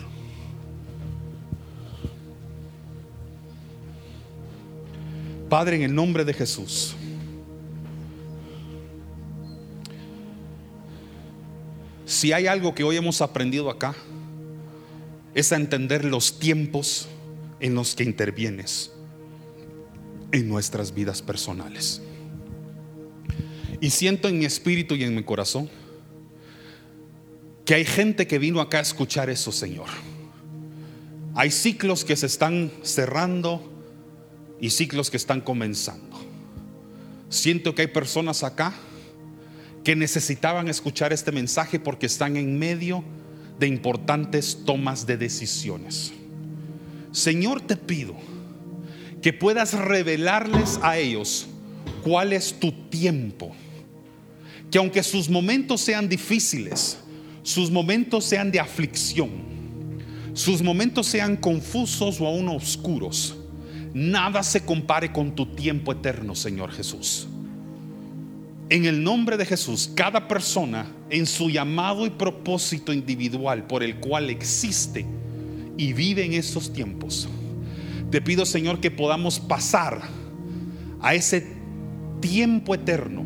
[5.51, 6.95] Padre, en el nombre de Jesús.
[12.07, 13.95] Si hay algo que hoy hemos aprendido acá,
[15.35, 17.07] es a entender los tiempos
[17.61, 18.93] en los que intervienes
[20.33, 22.01] en nuestras vidas personales.
[23.83, 25.69] Y siento en mi espíritu y en mi corazón
[27.65, 29.89] que hay gente que vino acá a escuchar eso, Señor.
[31.35, 33.73] Hay ciclos que se están cerrando
[34.61, 36.17] y ciclos que están comenzando.
[37.29, 38.73] Siento que hay personas acá
[39.83, 43.03] que necesitaban escuchar este mensaje porque están en medio
[43.59, 46.13] de importantes tomas de decisiones.
[47.11, 48.15] Señor, te pido
[49.21, 51.49] que puedas revelarles a ellos
[52.05, 53.57] cuál es tu tiempo
[54.73, 56.99] que aunque sus momentos sean difíciles,
[57.43, 59.29] sus momentos sean de aflicción,
[60.33, 63.37] sus momentos sean confusos o aún oscuros,
[63.93, 67.29] nada se compare con tu tiempo eterno, Señor Jesús.
[68.71, 73.97] En el nombre de Jesús, cada persona en su llamado y propósito individual por el
[73.97, 75.05] cual existe
[75.77, 77.29] y vive en estos tiempos,
[78.11, 80.01] te pido, Señor, que podamos pasar
[81.03, 81.47] a ese
[82.23, 83.23] tiempo eterno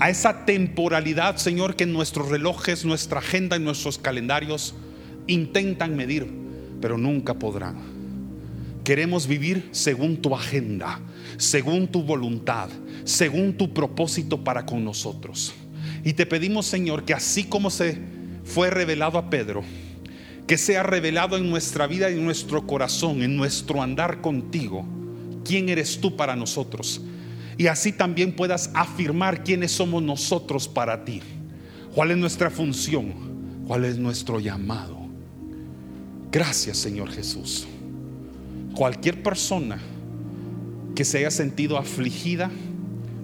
[0.00, 4.74] a esa temporalidad, Señor, que nuestros relojes, nuestra agenda y nuestros calendarios
[5.26, 6.26] intentan medir,
[6.80, 7.76] pero nunca podrán.
[8.84, 11.00] Queremos vivir según tu agenda,
[11.36, 12.68] según tu voluntad,
[13.04, 15.52] según tu propósito para con nosotros.
[16.04, 17.98] Y te pedimos, Señor, que así como se
[18.44, 19.64] fue revelado a Pedro,
[20.46, 24.86] que sea revelado en nuestra vida y en nuestro corazón, en nuestro andar contigo,
[25.44, 27.02] quién eres tú para nosotros
[27.58, 31.20] y así también puedas afirmar quiénes somos nosotros para ti.
[31.92, 33.12] ¿Cuál es nuestra función?
[33.66, 34.96] ¿Cuál es nuestro llamado?
[36.30, 37.66] Gracias Señor Jesús.
[38.76, 39.80] Cualquier persona
[40.94, 42.48] que se haya sentido afligida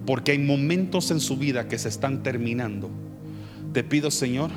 [0.04, 2.90] porque hay momentos en su vida que se están terminando,
[3.72, 4.50] te pido Señor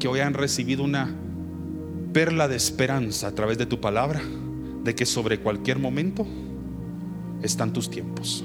[0.00, 1.14] que hoy han recibido una
[2.12, 4.20] perla de esperanza a través de tu palabra,
[4.82, 6.26] de que sobre cualquier momento
[7.42, 8.44] están tus tiempos.